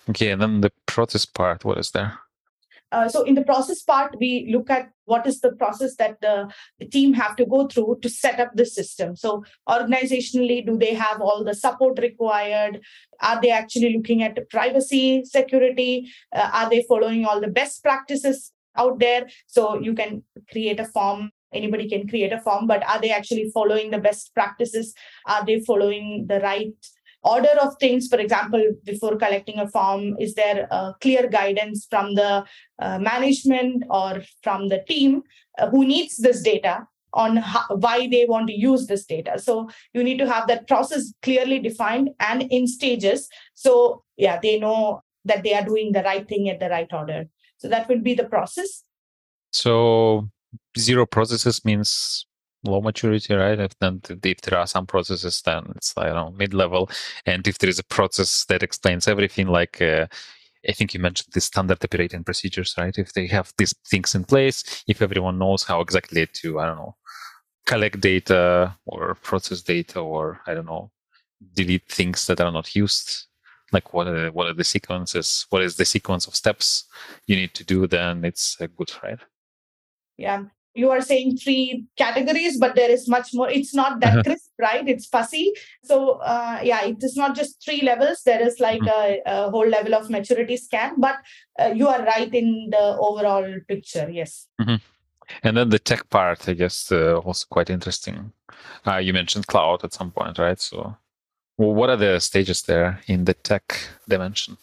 [0.10, 1.66] Okay, and then the process part.
[1.66, 2.20] What is there?
[2.92, 6.50] Uh, so in the process part, we look at what is the process that the,
[6.80, 9.16] the, team have to go through to set up the system.
[9.16, 12.82] So organizationally, do they have all the support required?
[13.22, 16.10] Are they actually looking at privacy, security?
[16.36, 19.28] Uh, are they following all the best practices out there?
[19.48, 23.50] So you can create a form anybody can create a form but are they actually
[23.54, 24.94] following the best practices
[25.26, 26.74] are they following the right
[27.24, 32.16] order of things for example before collecting a form is there a clear guidance from
[32.16, 32.46] the
[32.80, 35.22] uh, management or from the team
[35.58, 39.40] uh, who needs this data on how, why they want to use this data?
[39.40, 43.28] So you need to have that process clearly defined and in stages.
[43.56, 47.26] So yeah they know that they are doing the right thing at the right order.
[47.58, 48.84] So that would be the process.
[49.52, 50.30] So
[50.78, 52.26] zero processes means
[52.64, 53.60] low maturity, right?
[53.60, 56.90] If then if there are some processes, then it's I don't know mid level,
[57.26, 60.08] and if there is a process that explains everything, like uh,
[60.68, 62.98] I think you mentioned the standard operating procedures, right?
[62.98, 66.78] If they have these things in place, if everyone knows how exactly to I don't
[66.78, 66.96] know
[67.66, 70.92] collect data or process data or I don't know
[71.54, 73.28] delete things that are not used
[73.72, 75.46] like what are the, what are the sequences?
[75.52, 76.86] What is the sequence of steps
[77.28, 77.86] you need to do?
[77.86, 79.20] Then it's uh, good right?
[80.18, 80.46] Yeah
[80.80, 83.50] you are saying three categories but there is much more.
[83.50, 84.24] It's not that uh-huh.
[84.24, 84.88] crisp right?
[84.88, 85.54] It's fussy.
[85.84, 88.22] So uh, yeah it is not just three levels.
[88.24, 89.30] There is like mm-hmm.
[89.30, 91.18] a, a, whole level of maturity scan but
[91.60, 94.48] uh, you are right in the overall picture yes.
[94.62, 94.76] Mm-hmm.
[95.44, 98.32] and then the tech part i guess uh, was quite interesting.
[98.86, 100.60] Uh, you mentioned cloud at some point right?
[100.60, 100.98] So
[101.58, 103.66] well, what are the stages there in the tech
[104.08, 104.58] dimension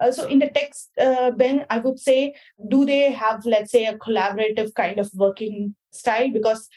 [0.00, 2.34] uh, so in the text, uh, Ben, I would say,
[2.68, 6.30] do they have, let's say, a collaborative kind of working style?
[6.32, 6.68] Because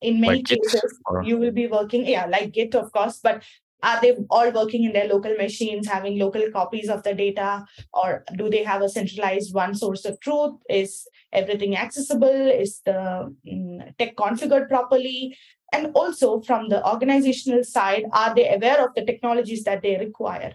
[0.00, 3.42] in many like cases, you will be working, yeah, like Git, of course, but
[3.82, 7.64] are they all working in their local machines having local copies of the data?
[7.92, 10.54] Or do they have a centralized one source of truth?
[10.70, 12.28] Is everything accessible?
[12.28, 15.36] Is the mm, tech configured properly?
[15.72, 20.54] And also from the organizational side are they aware of the technologies that they require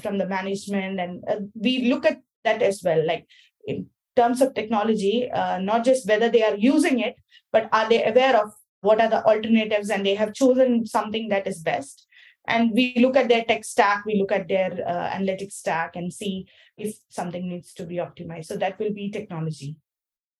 [0.00, 3.26] from the management and uh, we look at that as well like
[3.66, 7.16] in terms of technology uh, not just whether they are using it
[7.50, 8.52] but are they aware of
[8.82, 12.06] what are the alternatives and they have chosen something that is best.
[12.46, 16.12] And we look at their tech stack we look at their uh, analytics stack and
[16.12, 18.46] see if something needs to be optimized.
[18.46, 19.76] So that will be technology.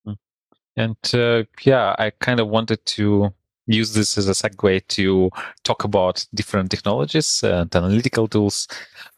[0.05, 0.14] Hmm.
[0.76, 3.32] and uh, yeah i kind of wanted to
[3.67, 5.31] use this as a segue to
[5.65, 8.67] talk about different technologies and analytical tools.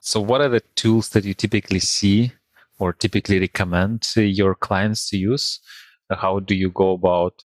[0.01, 2.33] So what are the tools that you typically see
[2.79, 5.61] or typically recommend your clients to use?
[6.11, 7.43] How do you go about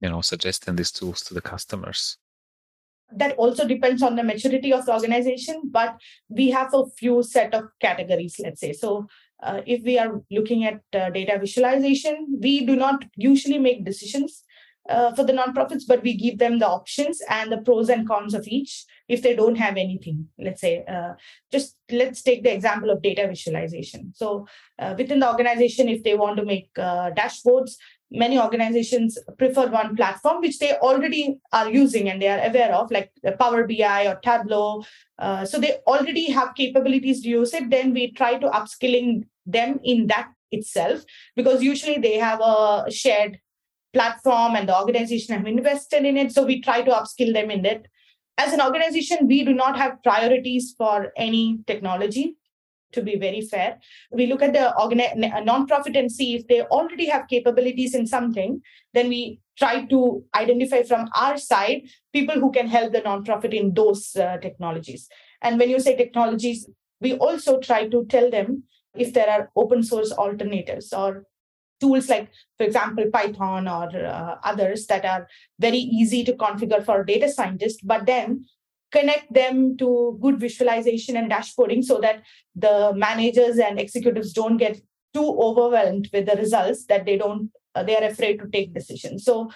[0.00, 2.18] you know suggesting these tools to the customers?
[3.12, 5.96] That also depends on the maturity of the organization but
[6.28, 8.72] we have a few set of categories let's say.
[8.72, 9.06] So
[9.42, 14.44] uh, if we are looking at uh, data visualization we do not usually make decisions
[14.88, 18.34] uh, for the nonprofits but we give them the options and the pros and cons
[18.34, 21.12] of each if they don't have anything let's say uh,
[21.52, 24.12] just let's take the example of data visualization.
[24.14, 24.46] So
[24.78, 27.76] uh, within the organization if they want to make uh, dashboards
[28.10, 32.90] many organizations prefer one platform which they already are using and they are aware of
[32.90, 34.84] like power bi or tableau.
[35.18, 37.70] Uh, so they already have capabilities to use it.
[37.70, 43.38] Then we try to upskilling them in that itself because usually they have a shared
[43.96, 47.64] platform and the organization have invested in it so we try to upskill them in
[47.74, 47.86] it
[48.38, 52.26] as an organization we do not have priorities for any technology
[52.92, 53.78] to be very fair.
[54.10, 58.62] We look at the organi- nonprofit and see if they already have capabilities in something,
[58.94, 61.82] then we try to identify from our side
[62.12, 65.08] people who can help the nonprofit in those uh, technologies.
[65.42, 66.68] And when you say technologies,
[67.00, 71.24] we also try to tell them if there are open source alternatives or
[71.80, 77.00] tools like for example python or uh, others that are very easy to configure for
[77.00, 78.44] a data scientist but then
[78.92, 82.22] connect them to good visualization and dashboarding so that
[82.54, 84.80] the managers and executives don't get
[85.12, 89.24] too overwhelmed with the results that they don't uh, they are afraid to take decisions.
[89.24, 89.50] So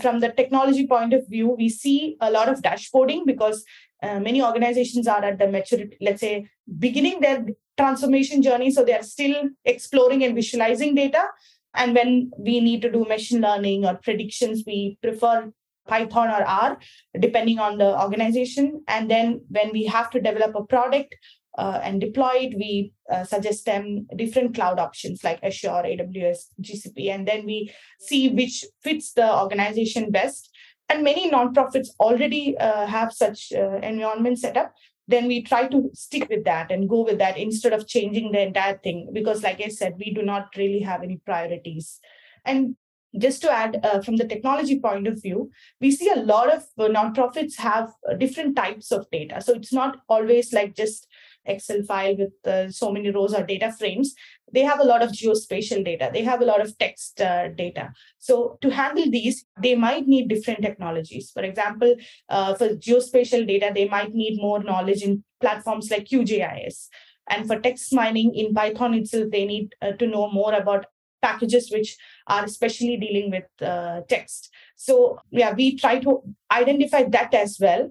[0.00, 3.64] from the technology point of view we see a lot of dashboarding because
[4.02, 6.46] uh, many organizations are at the maturity let's say
[6.78, 7.44] beginning their
[7.76, 11.26] transformation journey so they are still exploring and visualizing data
[11.74, 15.52] and when we need to do machine learning or predictions we prefer
[15.86, 16.78] Python or R,
[17.18, 18.82] depending on the organization.
[18.88, 21.14] And then when we have to develop a product
[21.58, 27.10] uh, and deploy it, we uh, suggest them different cloud options like Azure, AWS, GCP,
[27.10, 30.50] and then we see which fits the organization best.
[30.88, 34.74] And many nonprofits already uh, have such uh, environment set up.
[35.06, 38.40] Then we try to stick with that and go with that instead of changing the
[38.40, 39.10] entire thing.
[39.12, 42.00] Because, like I said, we do not really have any priorities.
[42.44, 42.76] And
[43.18, 45.50] just to add uh, from the technology point of view
[45.80, 49.72] we see a lot of uh, nonprofits have uh, different types of data so it's
[49.72, 51.06] not always like just
[51.46, 54.14] excel file with uh, so many rows or data frames
[54.52, 56.10] they have a lot of geospatial data.
[56.12, 57.92] They have a lot of text uh, data.
[58.18, 61.30] So to handle these they might need different technologies.
[61.32, 61.96] For example
[62.28, 66.86] uh, for geospatial data they might need more knowledge in platforms like qgis
[67.28, 70.86] and for text mining in python itself they need to know more about
[71.24, 74.50] packages which are especially dealing with uh, text.
[74.76, 76.22] So, yeah, we try to
[76.52, 77.90] identify that as well.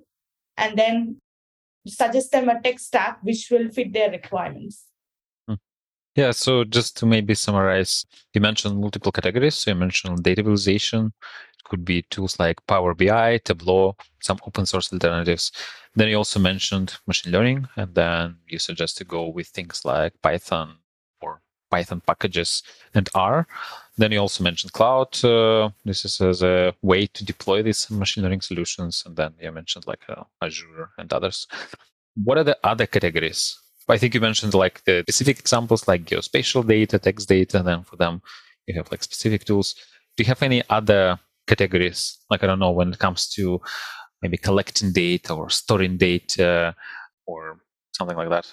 [0.57, 1.19] And then
[1.91, 4.85] suggest them a tech stack which will fit their requirements.
[5.47, 5.55] Hmm.
[6.15, 9.55] Yeah, so just to maybe summarize, you mentioned multiple categories.
[9.55, 11.13] So you mentioned data visualization.
[11.59, 15.51] It could be tools like Power BI, Tableau, some open source alternatives.
[15.95, 20.13] Then you also mentioned machine learning, and then you suggest to go with things like
[20.21, 20.77] Python,
[21.21, 22.63] or Python packages
[22.95, 23.47] and R.
[23.97, 25.23] Then you also mentioned cloud.
[25.23, 29.03] Uh, this is as a way to deploy these machine learning solutions.
[29.05, 31.47] And then you mentioned like uh, Azure and others.
[32.15, 33.57] What are the other categories?
[33.87, 37.59] I think you mentioned like the specific examples like geospatial data, text data.
[37.59, 38.21] And then for them,
[38.65, 39.75] you have like specific tools.
[40.17, 42.17] Do you have any other categories?
[42.29, 43.61] Like, I don't know, when it comes to
[44.21, 46.75] maybe collecting data or storing data
[47.25, 47.59] or
[47.91, 48.51] something like that?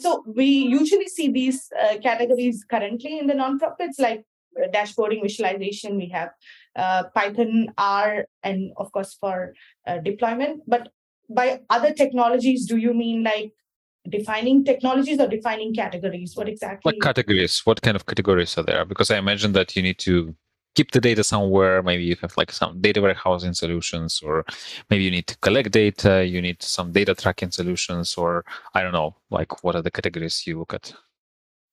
[0.00, 4.24] So we usually see these uh, categories currently in the nonprofits, like
[4.72, 5.96] dashboarding, visualization.
[5.96, 6.30] We have
[6.76, 9.54] uh, Python, R, and of course for
[9.86, 10.62] uh, deployment.
[10.66, 10.90] But
[11.28, 13.52] by other technologies, do you mean like
[14.08, 16.36] defining technologies or defining categories?
[16.36, 16.92] What exactly?
[16.92, 17.60] What categories?
[17.64, 18.84] What kind of categories are there?
[18.84, 20.34] Because I imagine that you need to
[20.74, 21.82] keep the data somewhere.
[21.82, 24.44] Maybe you have like some data warehousing solutions, or
[24.90, 26.24] maybe you need to collect data.
[26.26, 28.44] You need some data tracking solutions, or
[28.74, 30.94] I don't know, like what are the categories you look at?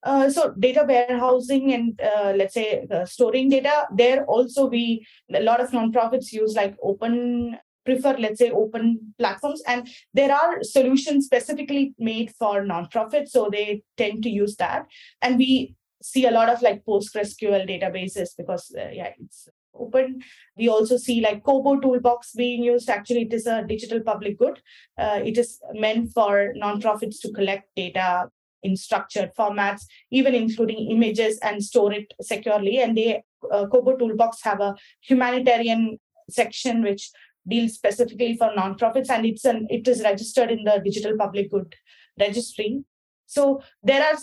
[0.04, 5.42] Uh, so data warehousing and uh, let's say uh, storing data there also we a
[5.42, 7.58] lot of nonprofits use like open
[7.90, 9.62] prefer let's say open platforms.
[9.68, 14.86] And there are solutions specifically made for nonprofits so they tend to use that.
[15.22, 20.22] And we see a lot of like postgresql databases because uh, yeah it's open.
[20.58, 22.90] We also see like kobo toolbox being used.
[22.90, 24.62] Actually it is a digital public good.
[24.98, 28.30] Uh, it is meant for nonprofits to collect data
[28.64, 29.82] in structured formats,
[30.12, 32.80] even including images and store it securely.
[32.80, 36.00] And they uh, Kobo Toolbox have a humanitarian
[36.30, 37.12] section which
[37.48, 41.74] deals specifically for nonprofits, and it's an it is registered in the Digital Public Good
[42.20, 42.84] Registry.
[43.26, 44.18] So there are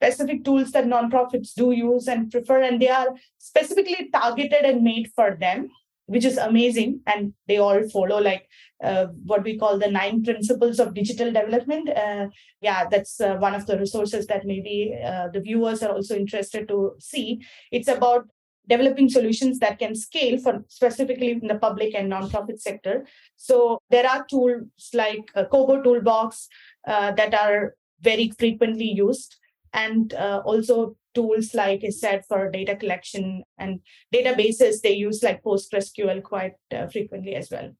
[0.00, 5.10] specific tools that nonprofits do use and prefer, and they are specifically targeted and made
[5.14, 5.68] for them
[6.06, 7.00] which is amazing.
[7.06, 8.48] And they all follow like
[8.82, 11.88] uh, what we call the nine principles of digital development.
[11.88, 12.28] Uh,
[12.60, 16.68] yeah that's uh, one of the resources that maybe uh, the viewers are also interested
[16.68, 17.40] to see.
[17.70, 18.28] It's about
[18.68, 23.06] developing solutions that can scale for specifically in the public and nonprofit sector.
[23.36, 26.48] So there are tools like uh, toolbox
[26.86, 29.36] that are very frequently used
[29.72, 33.80] and also tools like I said for data collection and
[34.14, 37.70] databases they use like postgresql quite uh, frequently as well.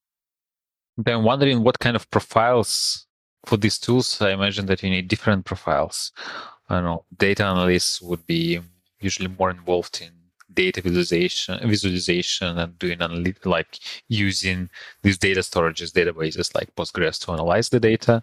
[0.97, 3.07] Then wondering what kind of profiles
[3.47, 4.21] for these tools.
[4.21, 6.13] I imagine that you need different profiles.
[6.69, 8.61] I don't know data analysts would be
[9.01, 10.13] usually more involved in
[10.55, 13.79] data visualization visualization and doing analytic, like
[14.09, 14.69] using
[15.03, 18.23] these data storages databases like postgres to analyze the data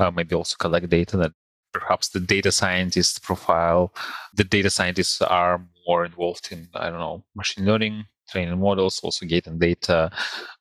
[0.00, 1.32] uh, maybe also collect data that
[1.72, 3.92] perhaps the data scientist profile.
[4.34, 9.26] The data scientists are more involved in, I don't know, machine learning, training models, also
[9.26, 10.10] getting data,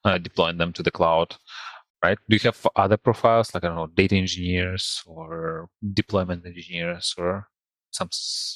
[0.05, 1.36] uh, deploying them to the cloud,
[2.03, 2.18] right?
[2.30, 7.47] Do you have other profiles, like, I don't know, data engineers or deployment engineers or
[7.91, 8.10] some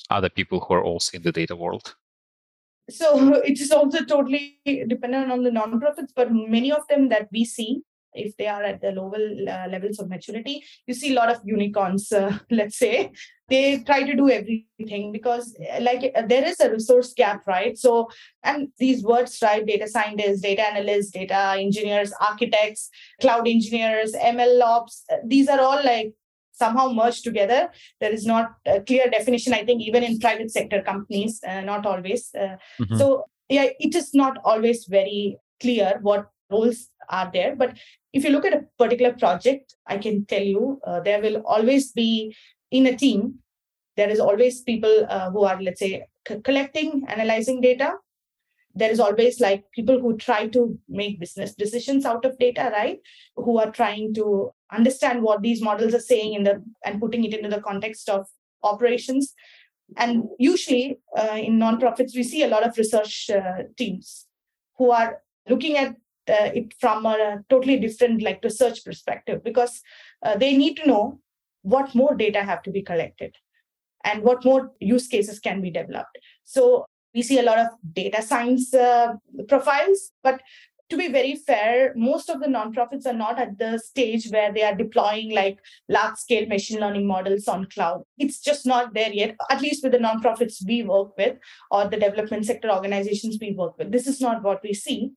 [0.09, 1.95] other people who are also in the data world?
[2.89, 7.45] So it is also totally dependent on the nonprofits, but many of them that we
[7.45, 7.81] see
[8.15, 11.41] if they are at the lower uh, levels of maturity you see a lot of
[11.43, 13.11] unicorns uh, let's say.
[13.49, 17.77] They try to do everything because uh, like uh, there is a resource gap right?
[17.77, 18.09] So
[18.41, 22.89] and these words right data scientists data analysts data engineers architects
[23.21, 26.13] cloud engineers ml ops uh, these are all like
[26.53, 27.69] somehow merged together.
[27.99, 31.85] There is not a clear definition i think even in private sector companies uh, not
[31.85, 32.97] always mm-hmm.
[32.97, 37.77] so yeah it is not always very clear what roles are there but
[38.13, 41.91] if you look at a particular project, I can tell you uh, there will always
[41.91, 42.35] be
[42.71, 43.39] in a team,
[43.97, 47.95] there is always people uh, who are, let's say, c- collecting, analyzing data.
[48.75, 52.99] There is always like people who try to make business decisions out of data, right?
[53.35, 57.35] Who are trying to understand what these models are saying in the and putting it
[57.35, 58.27] into the context of
[58.63, 59.33] operations.
[59.97, 64.25] And usually uh, in nonprofits, we see a lot of research uh, teams
[64.77, 65.95] who are looking at
[66.29, 69.81] uh, it from a totally different like research perspective because
[70.23, 71.19] uh, they need to know
[71.61, 73.35] what more data have to be collected
[74.03, 76.17] and what more use cases can be developed.
[76.43, 79.13] So we see a lot of data science uh,
[79.47, 80.41] profiles but
[80.89, 84.63] to be very fair most of the nonprofits are not at the stage where they
[84.63, 85.57] are deploying like
[85.89, 88.03] large scale machine learning models on cloud.
[88.17, 91.37] It's just not there yet at least with the nonprofits we work with
[91.71, 93.91] or the development sector organizations we work with.
[93.91, 95.11] This is not what we see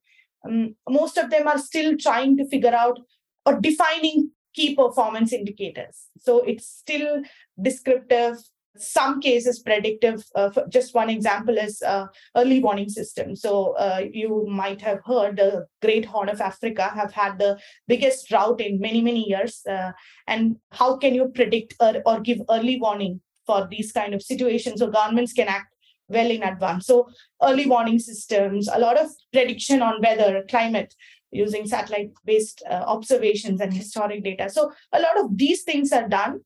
[0.46, 2.98] um, most of them are still trying to figure out
[3.44, 6.08] or defining key performance indicators.
[6.18, 7.22] So it's still
[7.60, 8.38] descriptive,
[8.78, 10.24] some cases predictive.
[10.34, 13.36] Uh, just one example is uh, early warning system.
[13.36, 18.28] So uh, you might have heard the Great Horn of Africa have had the biggest
[18.28, 19.62] drought in many many years.
[19.68, 19.92] Uh,
[20.26, 24.80] and how can you predict or, or give early warning for these kind of situations
[24.80, 25.75] so governments can act
[26.08, 26.86] well in advance.
[26.86, 27.08] So
[27.42, 30.94] early warning systems, a lot of prediction on weather, climate
[31.32, 34.48] using satellite based uh, observations and historic data.
[34.48, 36.40] So a lot of these things are done.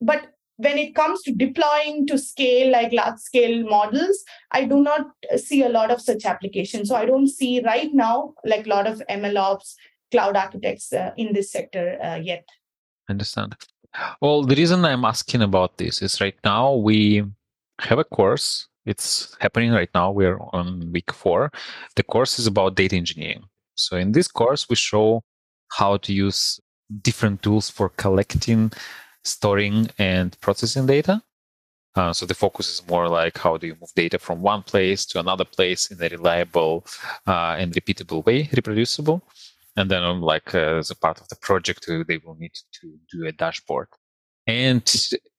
[0.00, 5.06] But when it comes to deploying to scale like large scale models, I do not
[5.36, 6.88] see a lot of such applications.
[6.88, 9.74] So I don't see right now like a lot of MLOps,
[10.10, 12.46] cloud architects uh, in this sector uh, yet.
[13.08, 13.56] Understand.
[14.20, 17.24] Well, the reason I'm asking about this is right now we
[17.80, 20.10] have a course it's happening right now.
[20.10, 21.50] We're on week four.
[21.96, 23.44] The course is about data engineering.
[23.74, 25.22] So in this course, we show
[25.78, 26.60] how to use
[27.00, 28.72] different tools for collecting,
[29.24, 31.22] storing, and processing data.
[31.94, 35.04] Uh, so the focus is more like how do you move data from one place
[35.04, 36.86] to another place in a reliable
[37.26, 39.22] uh, and repeatable way, reproducible.
[39.76, 42.52] And then, um, like uh, as a part of the project, uh, they will need
[42.80, 43.88] to do a dashboard.
[44.46, 44.82] And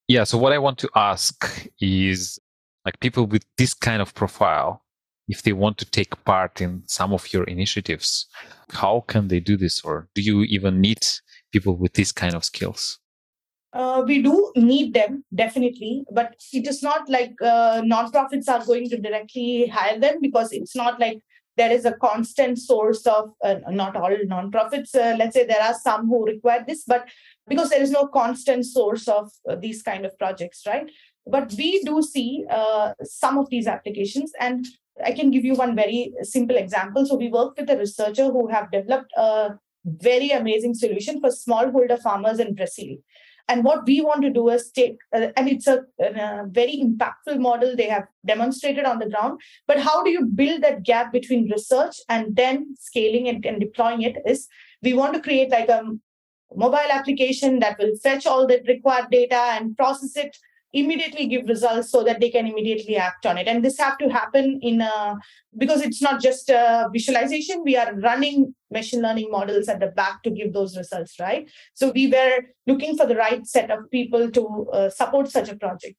[0.07, 2.39] yeah, so what I want to ask is
[2.85, 4.83] like people with this kind of profile,
[5.27, 8.27] if they want to take part in some of your initiatives,
[8.71, 9.81] how can they do this?
[9.81, 10.99] Or do you even need
[11.51, 12.99] people with this kind of skills?
[13.71, 18.87] Uh, we do need them definitely, but it is not like uh, nonprofits are going
[18.87, 21.23] to directly hire them because it's not like
[21.57, 24.95] there is a constant source of uh, not all nonprofits.
[24.95, 27.07] Uh, let's say there are some who require this, but
[27.47, 30.89] because there is no constant source of uh, these kind of projects, right?
[31.25, 34.65] But we do see uh, some of these applications, and
[35.03, 37.05] I can give you one very simple example.
[37.05, 39.55] So we work with a researcher who have developed a
[39.85, 42.97] very amazing solution for smallholder farmers in Brazil.
[43.49, 47.39] And what we want to do is take, uh, and it's a, a, very impactful
[47.39, 49.41] model they have demonstrated on the ground.
[49.67, 54.03] But how do you build that gap between research and then scaling it and deploying
[54.03, 54.15] it?
[54.25, 54.47] Is
[54.81, 55.83] we want to create like a
[56.55, 60.37] mobile application that will fetch all the required data and process it
[60.73, 63.47] immediately give results so that they can immediately act on it.
[63.47, 65.15] And this have to happen in a
[65.55, 70.23] because it's not just a visualization we are running machine learning models at the back
[70.23, 71.49] to give those results right?
[71.75, 75.55] So we were looking for the right set of people to uh, support such a
[75.55, 75.95] project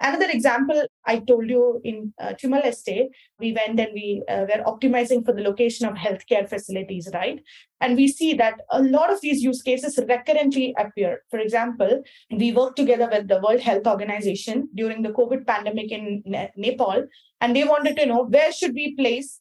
[0.00, 3.06] Another example I told you in uh, Timor Leste,
[3.38, 7.40] we went and we uh, were optimizing for the location of healthcare facilities, right?
[7.80, 11.22] And we see that a lot of these use cases recurrently appear.
[11.30, 16.22] For example, we worked together with the World Health Organization during the COVID pandemic in
[16.26, 17.06] ne- Nepal,
[17.40, 19.40] and they wanted to know where should we place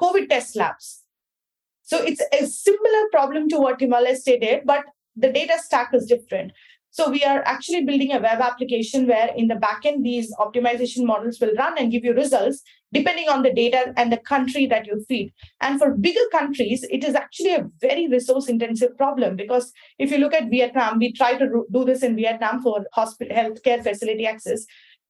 [0.00, 1.02] COVID test labs.
[1.82, 4.84] So it's a similar problem to what Timor Leste did, but
[5.14, 6.52] the data stack is different.
[6.96, 11.38] So we are actually building a web application where in the backend, these optimization models
[11.38, 15.04] will run and give you results depending on the data and the country that you
[15.06, 15.30] feed.
[15.60, 20.16] And for bigger countries, it is actually a very resource intensive problem because if you
[20.16, 24.64] look at Vietnam, we try to do this in Vietnam for hospital healthcare facility access.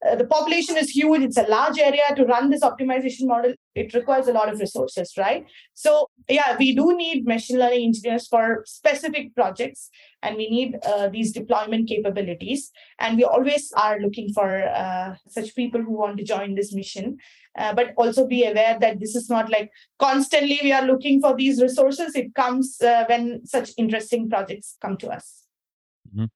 [0.05, 3.95] Uh, the population is huge it's a large area to run this optimization model it
[3.95, 5.47] requires a lot of resources right?
[5.75, 9.91] So yeah we do need machine learning engineers for specific projects
[10.23, 12.73] and we need uh, these deployment capabilities.
[12.99, 17.19] And we always are looking for uh, such people who want to join this mission.
[17.59, 21.35] Uh, but also be aware that this is not like constantly we are looking for
[21.35, 22.15] these resources.
[22.15, 25.47] It comes uh, when such interesting projects come to us.
[26.07, 26.27] Mm-hmm.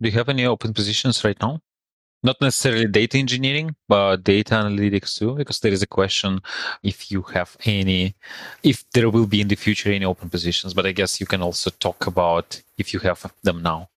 [0.00, 1.60] do you have any open positions right now
[2.22, 6.40] not necessarily data engineering but data analytics too because there is a question
[6.82, 8.14] if you have any
[8.62, 11.42] if there will be in the future any open positions but i guess you can
[11.42, 13.88] also talk about if you have them now.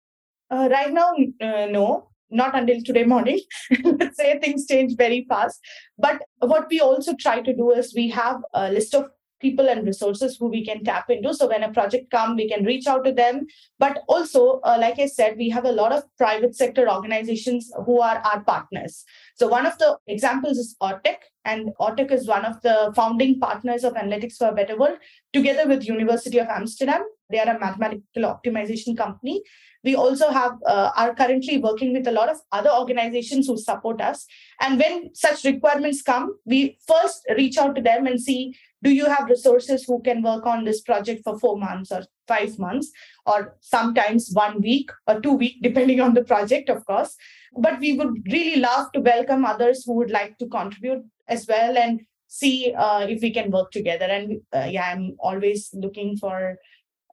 [0.50, 3.40] Uh, right now uh, no not until today morning.
[3.84, 5.60] Let's say things change very fast.
[5.98, 9.10] But what we also try to do is we have a list of
[9.40, 11.34] people and resources who we can tap into.
[11.34, 13.46] So when a project come we can reach out to them.
[13.78, 18.00] But also uh, like i said we have a lot of private sector organizations who
[18.00, 19.04] are our partners.
[19.34, 23.84] So one of the examples is ORTEC and ORTEC is one of the founding partners
[23.84, 24.98] of analytics for a better world.
[25.32, 29.42] Together with university of amsterdam they are a mathematical optimization company.
[29.82, 34.00] We also have uh, are currently working with a lot of other organizations who support
[34.00, 34.26] us.
[34.60, 39.06] And when such requirements come we first reach out to them and see do you
[39.06, 42.90] have resources who can work on this project for 4 months or 5 months
[43.26, 47.16] or sometimes 1 week or 2 week depending on the project of course
[47.56, 51.76] but we would really love to welcome others who would like to contribute as well
[51.76, 56.58] and see uh, if we can work together and uh, yeah i'm always looking for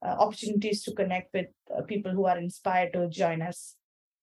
[0.06, 3.76] uh, opportunities to connect with uh, people who are inspired to join us.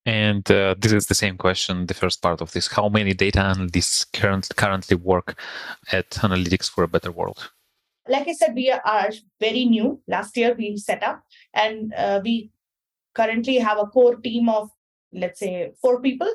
[0.07, 2.68] And uh, this is the same question, the first part of this.
[2.68, 5.40] How many data analysts current, currently work
[5.92, 7.50] at Analytics for a Better World?
[8.07, 10.02] Like I said, we are very new.
[10.07, 11.22] Last year we set up,
[11.55, 12.50] and uh, we
[13.14, 14.68] currently have a core team of,
[15.12, 16.28] let's say, four people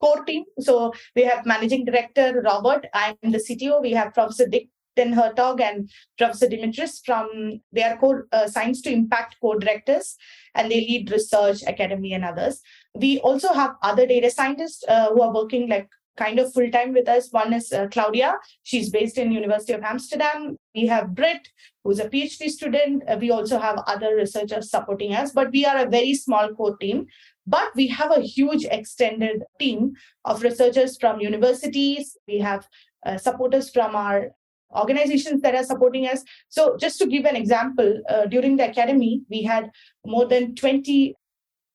[0.00, 0.44] core team.
[0.60, 2.86] So we have managing director Robert.
[2.94, 3.82] I'm the CTO.
[3.82, 4.68] We have Professor Dick
[4.98, 10.16] Den Hertog and Professor Dimitris from they are core uh, science to impact co-directors
[10.54, 12.60] and they lead research, academy, and others.
[12.94, 15.88] We also have other data scientists uh, who are working like
[16.18, 17.28] kind of full time with us.
[17.30, 18.34] One is uh, Claudia.
[18.64, 20.56] She's based in University of Amsterdam.
[20.74, 21.48] We have Britt,
[21.84, 23.04] who's a PhD student.
[23.08, 26.76] Uh, we also have other researchers supporting us, but we are a very small core
[26.76, 27.06] team.
[27.46, 29.92] But we have a huge extended team
[30.24, 32.16] of researchers from universities.
[32.26, 32.68] We have
[33.06, 34.32] uh, supporters from our
[34.76, 36.24] organizations that are supporting us.
[36.48, 39.70] So, just to give an example, uh, during the academy, we had
[40.04, 41.14] more than 20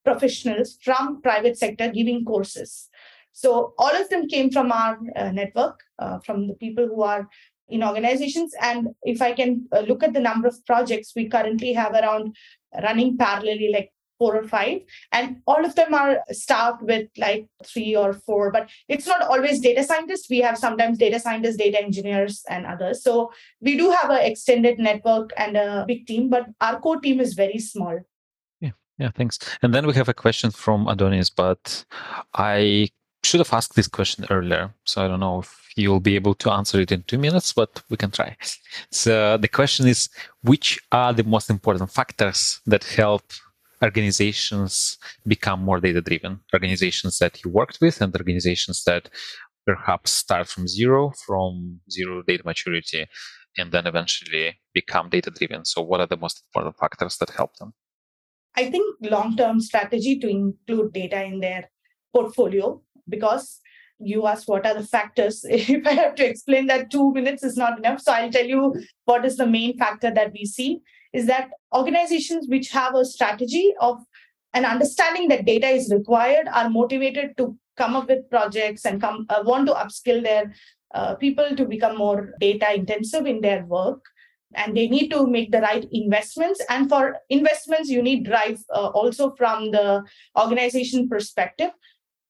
[0.03, 2.89] professionals from private sector giving courses.
[3.31, 7.27] So all of them came from our uh, network, uh, from the people who are
[7.69, 8.53] in organizations.
[8.61, 12.35] And if I can uh, look at the number of projects, we currently have around
[12.81, 14.81] running parallelly like four or five.
[15.11, 19.59] And all of them are staffed with like three or four but it's not always
[19.59, 20.29] data scientists.
[20.29, 23.03] We have sometimes data scientists data engineers and others.
[23.03, 27.19] So we do have an extended network and a big team but our core team
[27.19, 27.99] is very small.
[28.59, 28.71] Yeah.
[28.97, 29.39] Yeah thanks.
[29.61, 31.85] And then we have a question from adonis but
[32.33, 32.89] i
[33.23, 36.51] should have asked this question earlier so i don't know if you'll be able to
[36.51, 38.35] answer it in two minutes but we can try.
[38.91, 40.09] So the question is
[40.43, 43.23] which are the most important factors that help
[43.83, 49.09] organizations become more data driven organizations that you worked with and organizations that
[49.65, 53.05] perhaps start from zero from zero data maturity
[53.57, 57.55] and then eventually become data driven so what are the most important factors that help
[57.57, 57.73] them?
[58.55, 61.69] I think long term strategy to include data in their
[62.13, 63.59] portfolio because
[63.99, 65.43] you asked what are the factors.
[65.49, 68.01] If i have to explain that 2 minutes is not enough.
[68.01, 68.75] So i'll tell you
[69.05, 70.81] what is the main factor that we see
[71.13, 74.03] is that organizations which have a strategy of
[74.53, 79.25] an understanding that data is required are motivated to come up with projects and come
[79.29, 80.53] uh, want to upskill their
[80.93, 84.03] uh, people to become more data intensive in their work.
[84.55, 86.61] And they need to make the right investments.
[86.69, 90.03] And for investments you need drive uh, also from the
[90.37, 91.71] organization perspective.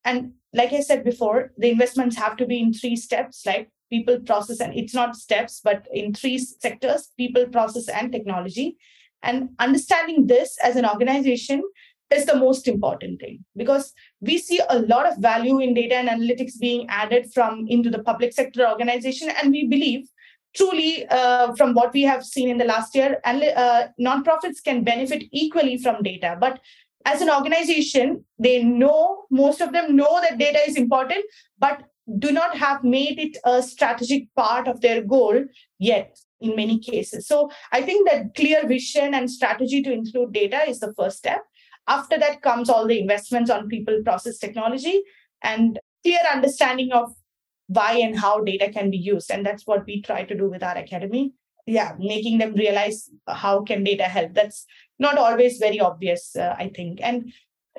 [0.06, 4.20] And like i said before the investments have to be in three steps like people
[4.32, 8.78] process and it's not steps but in three sectors people process and technology.
[9.22, 11.64] And understanding this as an organization
[12.14, 16.10] is the most important thing because we see a lot of value in data and
[16.10, 19.30] analytics being added from into the public sector organization.
[19.30, 20.04] And we believe
[20.56, 24.84] truly uh, from what we have seen in the last year and uh, nonprofits can
[24.84, 26.38] benefit equally from data.
[26.40, 26.60] But
[27.06, 31.24] as an organization they know most of them know that data is important
[31.60, 31.84] but
[32.20, 35.46] do not have made it a strategic part of their goal
[35.80, 37.28] yet in many cases.
[37.28, 41.42] So I think that clear vision and strategy to include data is the first step.
[41.88, 45.02] After that comes all the investments on people, process, technology,
[45.42, 47.14] and clear understanding of
[47.68, 49.32] why and how data can be used.
[49.32, 51.34] And that's what we try to do with our academy.
[51.66, 54.34] Yeah, making them realize how can data help.
[54.34, 54.66] That's
[55.00, 57.00] not always very obvious, uh, I think.
[57.02, 57.32] And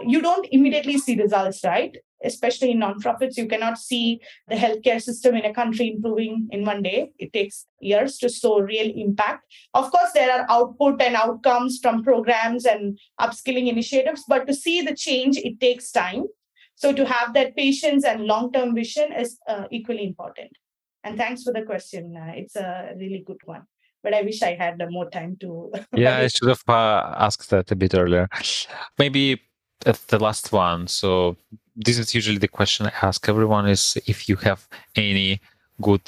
[0.03, 1.95] you don't immediately see results, right?
[2.25, 6.83] Especially in nonprofits, you cannot see the healthcare system in a country improving in one
[6.83, 7.11] day.
[7.19, 9.45] It takes years to show real impact.
[9.75, 14.83] Of course, there are output and outcomes from programs and upskilling initiatives, but to see
[14.83, 16.25] the change, it takes time.
[16.77, 20.51] So to have that patience and long-term vision is uh, equally important.
[21.05, 22.17] And thanks for the question.
[22.17, 23.63] Uh, it's a really good one.
[24.03, 25.73] But I wish I had more time to.
[25.95, 28.29] yeah, I should have uh, asked that a bit earlier.
[28.99, 29.41] Maybe
[29.85, 30.87] the last one.
[30.87, 31.37] So
[31.77, 35.41] this is usually the question I ask everyone is if you have any
[35.81, 36.03] good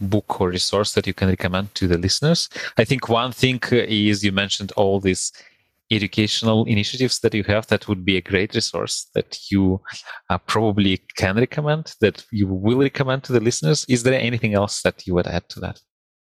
[0.00, 2.48] book or resource that you can recommend to the listeners.
[2.78, 5.32] I think one thing is you mentioned all these
[5.90, 9.80] educational initiatives that you have that would be a great resource that you
[10.30, 14.82] uh, probably can recommend that you will recommend to the listeners is there anything else
[14.82, 15.80] that you would add to that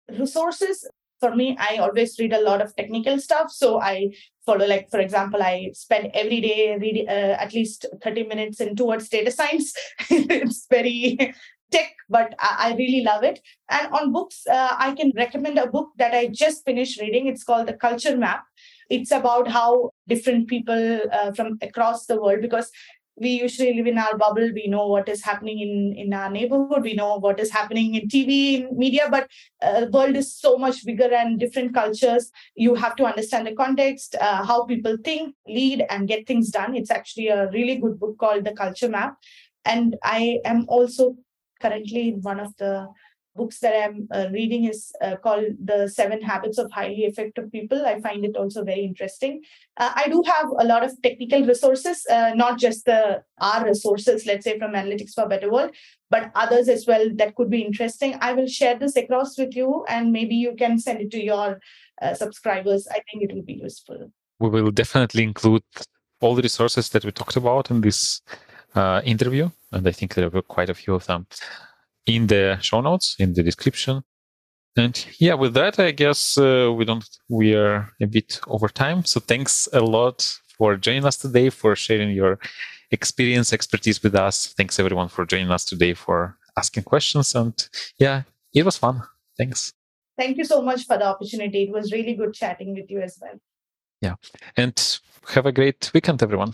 [0.10, 0.86] resources
[1.26, 3.52] for me i always read a lot of technical stuff.
[3.52, 4.12] So i
[4.46, 8.76] follow like for example i spend every day reading uh, at least 30 minutes in
[8.76, 9.74] towards data science.
[10.10, 11.34] It's very
[11.72, 13.40] tech but I, I, really love it.
[13.70, 17.28] And on books uh, i can recommend a book that i just finished reading.
[17.28, 18.44] It's called the culture map.
[18.90, 22.70] It's about how different people uh, from across the world because
[23.18, 24.49] we usually live in our bubble.
[24.53, 26.84] We know what is happening in in our neighborhood.
[26.84, 29.30] We know what is happening in tv in media but
[29.61, 32.32] uh, the world is so much bigger and different cultures.
[32.55, 36.76] You have to understand the context uh, how people think lead and get things done.
[36.76, 39.18] It's actually a really good book called the culture map.
[39.63, 41.16] And i am also
[41.61, 42.88] currently in one of the
[43.36, 47.86] books that I'm uh, reading is uh, called The Seven Habits of Highly Effective People.
[47.86, 49.42] I find it also very interesting.
[49.78, 54.26] Uh, I do have a lot of technical resources, uh, not just the R resources,
[54.26, 55.72] let's say from Analytics for Better World,
[56.10, 58.18] but others as well that could be interesting.
[58.22, 61.60] I will share this across with you and maybe you can send it to your
[62.02, 62.88] uh, subscribers.
[62.90, 64.12] I think it will be useful.
[64.40, 65.64] We will definitely include
[66.22, 68.22] all the resources that we talked about in this
[68.74, 71.28] uh, interview, and I think there were quite a few of them
[72.06, 74.03] in the show notes, in the description.
[74.78, 79.06] And yeah, with that, I guess uh, we don't, we are a bit over time.
[79.06, 82.39] So thanks a lot for joining us today, for sharing your
[82.91, 84.53] experience, expertise with us.
[84.58, 87.34] Thanks everyone for joining us today, for asking questions.
[87.36, 87.53] And
[87.97, 89.01] yeah, it was fun.
[89.38, 89.74] Thanks.
[90.18, 91.64] Thank you so much for the opportunity.
[91.64, 93.39] It was really good chatting with you as well.
[94.01, 94.16] Yeah.
[94.56, 94.99] And
[95.30, 96.53] have a great weekend, everyone.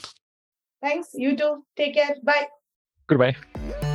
[0.82, 1.10] Thanks.
[1.14, 1.64] You too.
[1.76, 2.16] Take care.
[2.24, 2.48] Bye.
[3.08, 3.91] Goodbye.